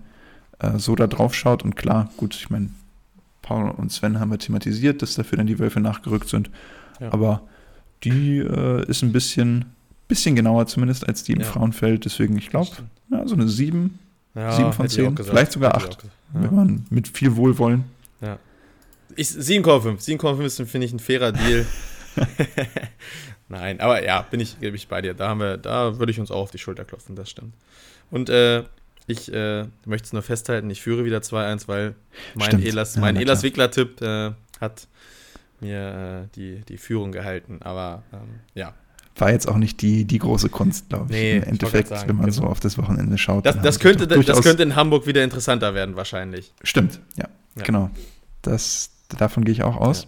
[0.58, 1.62] äh, so da drauf schaut.
[1.62, 2.70] Und klar, gut, ich meine,
[3.42, 6.50] Paul und Sven haben wir thematisiert, dass dafür dann die Wölfe nachgerückt sind.
[7.00, 7.12] Ja.
[7.12, 7.42] Aber
[8.02, 9.66] die äh, ist ein bisschen,
[10.08, 11.46] bisschen genauer zumindest als die im ja.
[11.46, 12.04] Frauenfeld.
[12.04, 12.70] Deswegen, ich glaube,
[13.10, 13.98] ja, so eine 7,
[14.34, 15.98] ja, 7 von 10, vielleicht sogar 8,
[16.32, 17.84] wenn man mit viel Wohlwollen.
[18.20, 18.38] Ja.
[19.22, 20.04] 7,5.
[20.18, 21.66] 7,5 finde ich ein fairer Deal.
[23.48, 25.14] Nein, aber ja, bin ich, bin ich bei dir.
[25.14, 27.54] Da haben wir, da würde ich uns auch auf die Schulter klopfen, das stimmt.
[28.10, 28.64] Und äh,
[29.06, 31.94] ich äh, möchte es nur festhalten, ich führe wieder 2-1, weil
[32.34, 32.64] mein Stimmt.
[32.64, 34.88] Elas, mein ja, Elas Wickler-Tipp äh, hat
[35.60, 37.60] mir äh, die, die Führung gehalten.
[37.62, 38.74] Aber ähm, ja.
[39.16, 41.10] War jetzt auch nicht die, die große Kunst, glaube ich.
[41.10, 42.42] Nee, Im Endeffekt, sagen, wenn man genau.
[42.42, 43.46] so auf das Wochenende schaut.
[43.46, 46.52] Das, das könnte, das könnte in Hamburg wieder interessanter werden, wahrscheinlich.
[46.62, 47.62] Stimmt, ja, ja.
[47.62, 47.90] genau.
[48.42, 50.06] Das, davon gehe ich auch aus.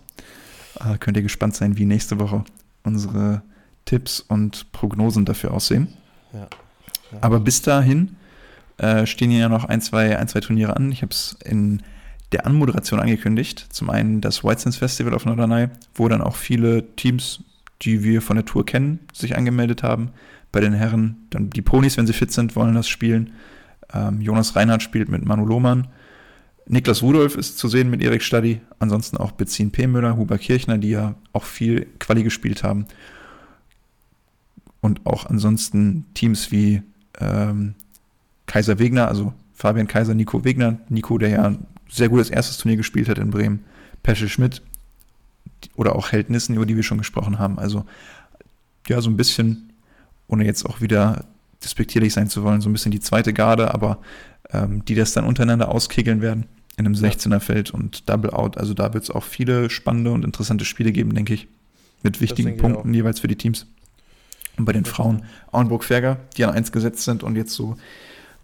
[0.80, 0.94] Ja.
[0.94, 2.44] Äh, könnt ihr gespannt sein, wie nächste Woche
[2.84, 3.42] unsere
[3.84, 5.88] Tipps und Prognosen dafür aussehen.
[6.32, 6.48] Ja.
[7.12, 7.18] Ja.
[7.22, 8.16] Aber bis dahin
[8.78, 10.92] äh, stehen hier ja noch ein, zwei, ein, zwei Turniere an.
[10.92, 11.82] Ich habe es in
[12.32, 13.66] der Anmoderation angekündigt.
[13.70, 17.42] Zum einen das White Sands Festival auf Norderney, wo dann auch viele Teams,
[17.82, 20.10] die wir von der Tour kennen, sich angemeldet haben.
[20.52, 23.32] Bei den Herren dann die Ponys, wenn sie fit sind, wollen das spielen.
[23.92, 25.88] Ähm, Jonas Reinhardt spielt mit Manu Lohmann.
[26.70, 28.60] Niklas Rudolf ist zu sehen mit Erik Stadi.
[28.78, 29.86] Ansonsten auch Bezin P.
[29.86, 32.86] Müller, Huber Kirchner, die ja auch viel Quali gespielt haben.
[34.82, 36.82] Und auch ansonsten Teams wie
[37.18, 37.74] ähm,
[38.46, 40.78] Kaiser Wegner, also Fabian Kaiser, Nico Wegner.
[40.90, 43.64] Nico, der ja ein sehr gutes erstes Turnier gespielt hat in Bremen.
[44.02, 44.60] Pesche Schmidt
[45.74, 47.58] oder auch Held Nissen, über die wir schon gesprochen haben.
[47.58, 47.86] Also
[48.88, 49.72] ja, so ein bisschen,
[50.28, 51.24] ohne jetzt auch wieder
[51.64, 53.98] despektierlich sein zu wollen, so ein bisschen die zweite Garde, aber
[54.50, 56.46] ähm, die das dann untereinander auskegeln werden
[56.78, 58.56] in einem 16er-Feld und Double Out.
[58.56, 61.48] Also da wird es auch viele spannende und interessante Spiele geben, denke ich.
[62.04, 63.66] Mit wichtigen Punkten jeweils für die Teams.
[64.56, 67.76] Und bei den das Frauen Auenburg-Ferger, die an eins gesetzt sind und jetzt so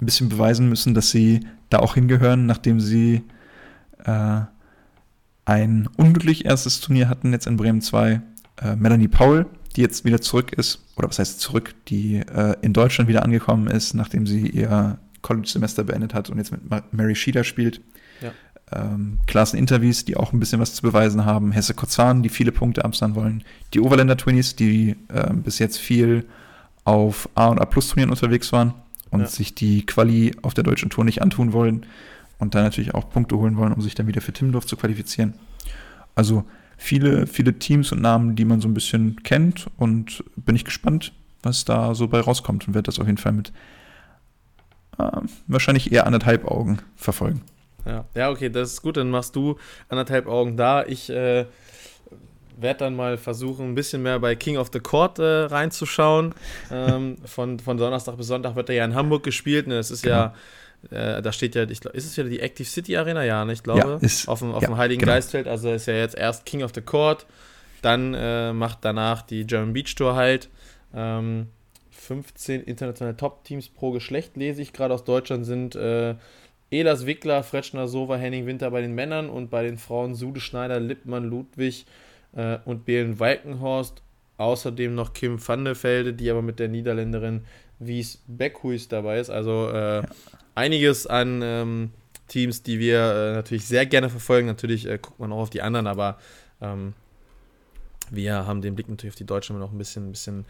[0.00, 3.22] ein bisschen beweisen müssen, dass sie da auch hingehören, nachdem sie
[4.04, 4.40] äh,
[5.44, 8.20] ein unglücklich erstes Turnier hatten, jetzt in Bremen 2.
[8.60, 12.72] Äh, Melanie Paul, die jetzt wieder zurück ist, oder was heißt zurück, die äh, in
[12.72, 16.60] Deutschland wieder angekommen ist, nachdem sie ihr College-Semester beendet hat und jetzt mit
[16.92, 17.80] Mary Schieder spielt.
[18.72, 21.52] Ähm, Klassen Interviews, die auch ein bisschen was zu beweisen haben.
[21.52, 23.44] Hesse Kozan, die viele Punkte absahen wollen.
[23.72, 26.26] Die Overländer Twinnies, die äh, bis jetzt viel
[26.84, 28.74] auf A und A Plus Turnieren unterwegs waren
[29.10, 29.26] und ja.
[29.26, 31.86] sich die Quali auf der deutschen Tour nicht antun wollen
[32.38, 35.34] und da natürlich auch Punkte holen wollen, um sich dann wieder für Timmendorf zu qualifizieren.
[36.14, 36.44] Also
[36.76, 41.12] viele, viele Teams und Namen, die man so ein bisschen kennt und bin ich gespannt,
[41.42, 43.52] was da so bei rauskommt und werde das auf jeden Fall mit
[44.98, 45.10] äh,
[45.46, 47.42] wahrscheinlich eher anderthalb Augen verfolgen.
[47.86, 48.04] Ja.
[48.14, 49.58] ja, okay, das ist gut, dann machst du
[49.88, 50.84] anderthalb Augen da.
[50.84, 51.46] Ich äh,
[52.56, 56.34] werde dann mal versuchen, ein bisschen mehr bei King of the Court äh, reinzuschauen.
[56.70, 59.66] ähm, von, von Donnerstag bis Sonntag wird er ja in Hamburg gespielt.
[59.66, 59.78] Ne?
[59.78, 60.16] Es ist genau.
[60.16, 60.34] ja
[60.90, 63.24] äh, da steht ja, ich glaub, ist es wieder die Active City Arena?
[63.24, 63.80] Ja, ne, ich glaube.
[63.80, 65.12] Ja, ist, auf dem, auf ja, dem Heiligen genau.
[65.12, 65.46] Geistfeld.
[65.46, 67.26] Also ist ja jetzt erst King of the Court,
[67.82, 70.48] dann äh, macht danach die German Beach Tour halt.
[70.94, 71.48] Ähm,
[71.90, 76.16] 15 internationale Top-Teams pro Geschlecht, lese ich gerade aus Deutschland, sind äh,
[76.70, 80.80] Elas Wickler, Fretschner Sova, Henning Winter bei den Männern und bei den Frauen Sude Schneider,
[80.80, 81.86] Lippmann, Ludwig
[82.34, 84.02] äh, und Belen Walkenhorst.
[84.36, 87.44] Außerdem noch Kim van de Velde, die aber mit der Niederländerin
[87.78, 89.30] Wies Beckhuis dabei ist.
[89.30, 90.04] Also äh, ja
[90.54, 91.90] einiges an ähm,
[92.28, 94.46] Teams, die wir äh, natürlich sehr gerne verfolgen.
[94.46, 96.18] Natürlich äh, guckt man auch auf die anderen, aber
[96.60, 96.94] ähm,
[98.10, 100.44] wir haben den Blick natürlich auf die Deutschen noch ein bisschen, ein bisschen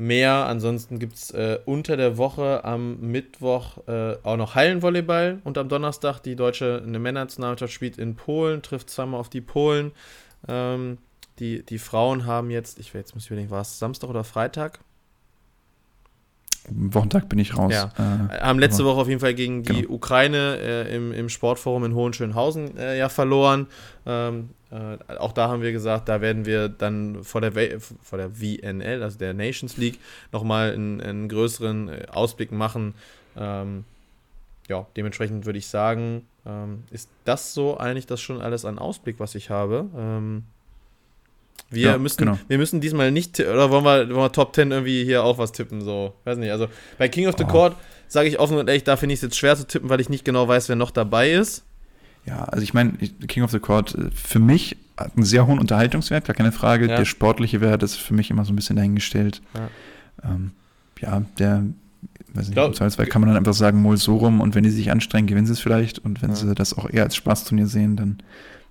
[0.00, 0.46] mehr.
[0.46, 5.68] Ansonsten gibt es äh, unter der Woche am Mittwoch äh, auch noch Hallenvolleyball und am
[5.68, 9.92] Donnerstag die deutsche Männernationalmannschaft spielt in Polen, trifft zweimal auf die Polen.
[10.48, 10.98] Ähm,
[11.38, 14.80] die, die Frauen haben jetzt, ich jetzt muss ich überlegen, war es Samstag oder Freitag?
[16.68, 17.72] Wochentag bin ich raus.
[17.72, 17.90] Ja.
[17.98, 19.94] Äh, haben letzte Woche auf jeden Fall gegen die genau.
[19.94, 23.66] Ukraine äh, im, im Sportforum in Hohenschönhausen äh, ja verloren.
[24.06, 28.30] Ähm, äh, auch da haben wir gesagt, da werden wir dann vor der, vor der
[28.30, 29.98] VNL, also der Nations League,
[30.32, 32.94] nochmal einen, einen größeren äh, Ausblick machen.
[33.36, 33.84] Ähm,
[34.68, 39.16] ja, dementsprechend würde ich sagen, ähm, ist das so eigentlich das schon alles an Ausblick,
[39.18, 39.88] was ich habe.
[39.96, 40.44] Ähm,
[41.68, 42.38] wir, ja, müssen, genau.
[42.48, 45.52] wir müssen diesmal nicht, oder wollen wir, wollen wir Top 10 irgendwie hier auch was
[45.52, 45.82] tippen?
[45.82, 46.50] So, weiß nicht.
[46.50, 46.68] Also
[46.98, 47.48] bei King of the oh.
[47.48, 47.76] Court
[48.08, 50.08] sage ich offen und ehrlich, da finde ich es jetzt schwer zu tippen, weil ich
[50.08, 51.64] nicht genau weiß, wer noch dabei ist.
[52.30, 55.58] Ja, also ich meine, King of the Court äh, für mich hat einen sehr hohen
[55.58, 56.88] Unterhaltungswert, gar keine Frage.
[56.88, 56.96] Ja.
[56.96, 59.42] Der sportliche Wert ist für mich immer so ein bisschen dahingestellt.
[59.54, 60.52] Ja, ähm,
[61.00, 61.64] ja der,
[62.34, 64.62] weiß nicht, glaub, im Zweifelsfall kann man dann einfach sagen, Mol so rum und wenn
[64.62, 66.36] die sich anstrengen, gewinnen sie es vielleicht und wenn ja.
[66.36, 68.18] sie das auch eher als Spaßturnier sehen, dann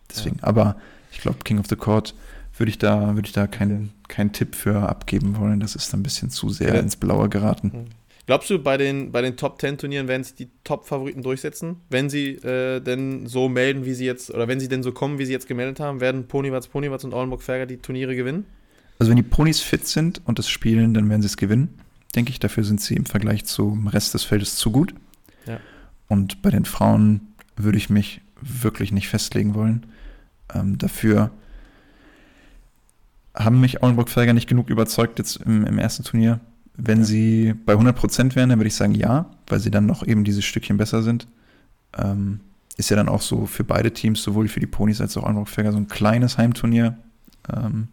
[0.09, 0.37] deswegen.
[0.41, 0.77] Aber
[1.11, 2.15] ich glaube, King of the Court
[2.57, 5.59] würde ich da, würde ich da keinen kein Tipp für abgeben wollen.
[5.59, 6.79] Das ist ein bisschen zu sehr ja.
[6.79, 7.87] ins Blaue geraten.
[8.29, 11.77] Glaubst du, bei den, bei den Top 10 Turnieren werden sich die Top-Favoriten durchsetzen?
[11.89, 15.17] Wenn sie äh, denn so melden, wie sie jetzt, oder wenn sie denn so kommen,
[15.17, 18.45] wie sie jetzt gemeldet haben, werden Ponywatz, Ponywatz und Oldenburg-Ferger die Turniere gewinnen?
[18.99, 21.79] Also wenn die Ponys fit sind und das spielen, dann werden sie es gewinnen,
[22.15, 22.37] denke ich.
[22.37, 24.93] Dafür sind sie im Vergleich zum Rest des Feldes zu gut.
[25.47, 25.59] Ja.
[26.07, 29.87] Und bei den Frauen würde ich mich wirklich nicht festlegen wollen.
[30.53, 31.31] Ähm, dafür
[33.33, 36.41] haben mich Auenburg-Felger nicht genug überzeugt jetzt im, im ersten Turnier.
[36.81, 37.05] Wenn ja.
[37.05, 40.45] sie bei 100% wären, dann würde ich sagen ja, weil sie dann noch eben dieses
[40.45, 41.27] Stückchen besser sind.
[41.97, 42.39] Ähm,
[42.77, 45.73] ist ja dann auch so für beide Teams, sowohl für die Ponys als auch Auenburg-Felger,
[45.73, 46.97] so ein kleines Heimturnier.
[47.53, 47.89] Ähm,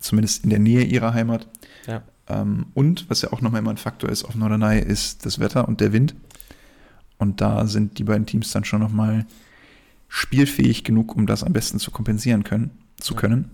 [0.00, 1.46] zumindest in der Nähe ihrer Heimat.
[1.86, 2.02] Ja.
[2.28, 5.68] Ähm, und was ja auch nochmal immer ein Faktor ist auf Norderney, ist das Wetter
[5.68, 6.14] und der Wind.
[7.18, 9.26] Und da sind die beiden Teams dann schon nochmal
[10.08, 13.50] spielfähig genug, um das am besten zu kompensieren können, zu können.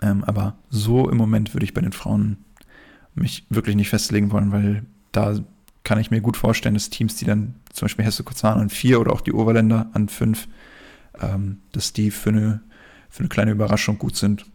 [0.00, 2.38] Ähm, aber so im Moment würde ich bei den Frauen
[3.14, 5.38] mich wirklich nicht festlegen wollen, weil da
[5.84, 9.00] kann ich mir gut vorstellen, dass Teams, die dann zum Beispiel Hesse Kozan an vier
[9.00, 10.48] oder auch die Oberländer an fünf,
[11.20, 12.60] ähm, dass die für eine,
[13.10, 14.46] für eine kleine Überraschung gut sind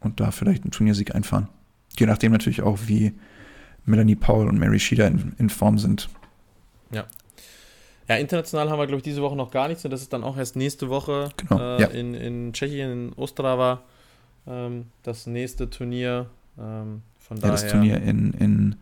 [0.00, 1.48] und da vielleicht einen Turniersieg einfahren.
[1.96, 3.12] Je nachdem natürlich auch, wie
[3.84, 6.08] Melanie Paul und Mary Schieder in, in Form sind.
[6.90, 7.06] Ja.
[8.08, 10.24] Ja, international haben wir, glaube ich, diese Woche noch gar nichts und das ist dann
[10.24, 11.86] auch erst nächste Woche genau, äh, ja.
[11.88, 13.82] in, in Tschechien, in Ostrava,
[14.46, 16.26] ähm, das nächste Turnier.
[16.58, 17.02] Ähm,
[17.34, 17.62] von ja, daher.
[17.62, 18.76] das Turnier in, in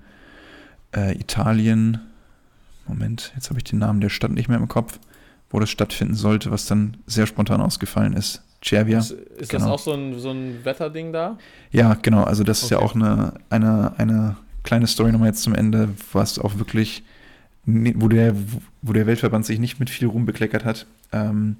[0.94, 2.00] äh, Italien.
[2.86, 4.98] Moment, jetzt habe ich den Namen der Stadt nicht mehr im Kopf,
[5.50, 8.42] wo das stattfinden sollte, was dann sehr spontan ausgefallen ist.
[8.62, 8.98] Cervia.
[8.98, 9.64] Ist, ist genau.
[9.66, 11.38] das auch so ein, so ein Wetterding da?
[11.70, 12.24] Ja, genau.
[12.24, 12.86] Also das ist ja Okay.
[12.86, 17.02] auch eine, eine, eine kleine Story nochmal jetzt zum Ende, was auch wirklich,
[17.64, 18.34] wo der,
[18.82, 20.86] wo der Weltverband sich nicht mit viel Ruhm bekleckert hat.
[21.12, 21.56] Ähm,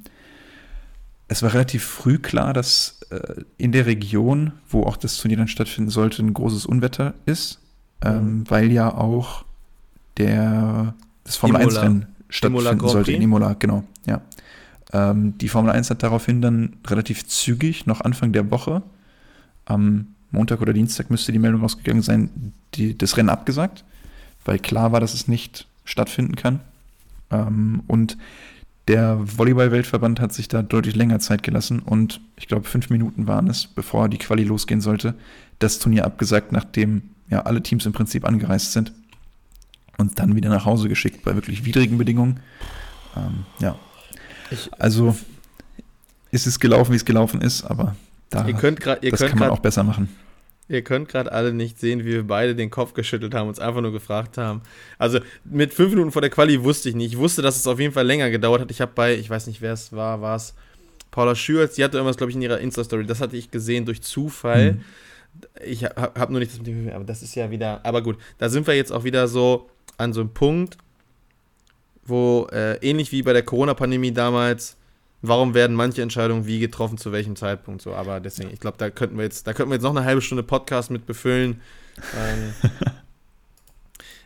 [1.30, 5.46] es war relativ früh klar, dass äh, in der Region, wo auch das Turnier dann
[5.46, 7.60] stattfinden sollte, ein großes Unwetter ist,
[8.02, 8.50] ähm, Mhm.
[8.50, 9.44] weil ja auch
[10.16, 13.22] der, das Formel-1-Rennen stattfinden sollte in?
[13.22, 14.20] Imola, genau, ja.
[14.92, 18.82] Ähm, die Formel 1 hat daraufhin dann relativ zügig, noch Anfang der Woche,
[19.66, 23.84] am Montag oder Dienstag müsste die Meldung rausgegangen sein, die, das Rennen abgesagt,
[24.44, 26.58] weil klar war, dass es nicht stattfinden kann.
[27.30, 28.16] Ähm, und
[28.90, 33.46] der Volleyball-Weltverband hat sich da deutlich länger Zeit gelassen und ich glaube, fünf Minuten waren
[33.48, 35.14] es, bevor die Quali losgehen sollte,
[35.60, 38.92] das Turnier abgesagt, nachdem ja alle Teams im Prinzip angereist sind
[39.96, 42.40] und dann wieder nach Hause geschickt bei wirklich widrigen Bedingungen.
[43.16, 43.76] Ähm, ja,
[44.50, 45.16] Ich- also
[46.32, 47.94] ist es gelaufen, wie es gelaufen ist, aber
[48.30, 50.08] da, Ihr könnt ihr das könnt kann man grad, auch besser machen.
[50.70, 53.80] Ihr könnt gerade alle nicht sehen, wie wir beide den Kopf geschüttelt haben, uns einfach
[53.80, 54.62] nur gefragt haben.
[54.98, 57.12] Also mit fünf Minuten vor der Quali wusste ich nicht.
[57.12, 58.70] Ich wusste, dass es auf jeden Fall länger gedauert hat.
[58.70, 60.54] Ich habe bei, ich weiß nicht, wer es war, war es
[61.10, 63.04] Paula Schürz, die hatte irgendwas, glaube ich, in ihrer Insta-Story.
[63.04, 64.74] Das hatte ich gesehen durch Zufall.
[64.74, 64.80] Mhm.
[65.64, 68.18] Ich habe hab nur nicht das mit dem, aber das ist ja wieder, aber gut,
[68.38, 70.76] da sind wir jetzt auch wieder so an so einem Punkt,
[72.04, 74.76] wo äh, ähnlich wie bei der Corona-Pandemie damals,
[75.22, 77.94] warum werden manche Entscheidungen wie getroffen, zu welchem Zeitpunkt so.
[77.94, 80.22] Aber deswegen, ich glaube, da könnten wir jetzt, da könnten wir jetzt noch eine halbe
[80.22, 81.60] Stunde Podcast mit befüllen.
[82.16, 82.54] Ähm,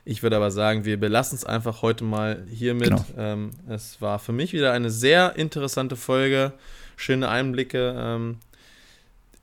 [0.04, 2.90] ich würde aber sagen, wir belassen es einfach heute mal hiermit.
[2.90, 3.04] Genau.
[3.16, 6.52] Ähm, es war für mich wieder eine sehr interessante Folge,
[6.96, 7.94] schöne Einblicke.
[7.96, 8.36] Ähm,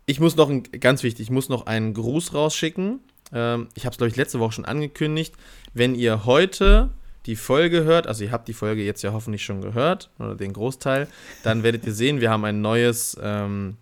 [0.05, 2.99] ich muss noch, ein, ganz wichtig, ich muss noch einen Gruß rausschicken.
[3.33, 5.35] Ähm, ich habe es, glaube ich, letzte Woche schon angekündigt.
[5.73, 6.89] Wenn ihr heute
[7.25, 10.53] die Folge hört, also ihr habt die Folge jetzt ja hoffentlich schon gehört, oder den
[10.53, 11.07] Großteil,
[11.43, 13.77] dann werdet ihr sehen, wir haben ein neues ähm,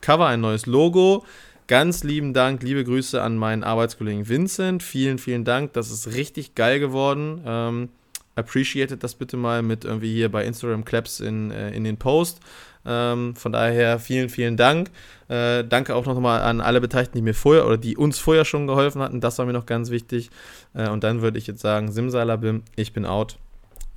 [0.00, 1.24] Cover, ein neues Logo.
[1.66, 4.82] Ganz lieben Dank, liebe Grüße an meinen Arbeitskollegen Vincent.
[4.82, 5.74] Vielen, vielen Dank.
[5.74, 7.42] Das ist richtig geil geworden.
[7.44, 7.88] Ähm,
[8.36, 12.40] appreciated das bitte mal mit irgendwie hier bei Instagram Claps in, äh, in den Post.
[12.88, 14.90] Ähm, von daher vielen, vielen Dank.
[15.28, 18.66] Äh, danke auch nochmal an alle Beteiligten, die mir vorher oder die uns vorher schon
[18.66, 19.20] geholfen hatten.
[19.20, 20.30] Das war mir noch ganz wichtig.
[20.74, 23.38] Äh, und dann würde ich jetzt sagen, Simsalabim, ich bin out.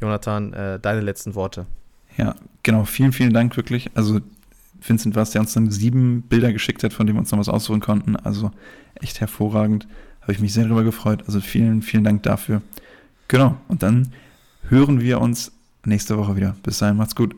[0.01, 1.67] Jonathan, äh, deine letzten Worte.
[2.17, 2.83] Ja, genau.
[2.83, 3.91] Vielen, vielen Dank wirklich.
[3.93, 4.19] Also
[4.81, 7.39] Vincent war es, der uns dann sieben Bilder geschickt hat, von denen wir uns noch
[7.39, 8.17] was aussuchen konnten.
[8.17, 8.51] Also
[8.95, 9.87] echt hervorragend.
[10.21, 11.23] Habe ich mich sehr darüber gefreut.
[11.27, 12.61] Also vielen, vielen Dank dafür.
[13.27, 13.55] Genau.
[13.69, 14.11] Und dann
[14.67, 15.51] hören wir uns
[15.85, 16.55] nächste Woche wieder.
[16.63, 17.35] Bis dahin, macht's gut.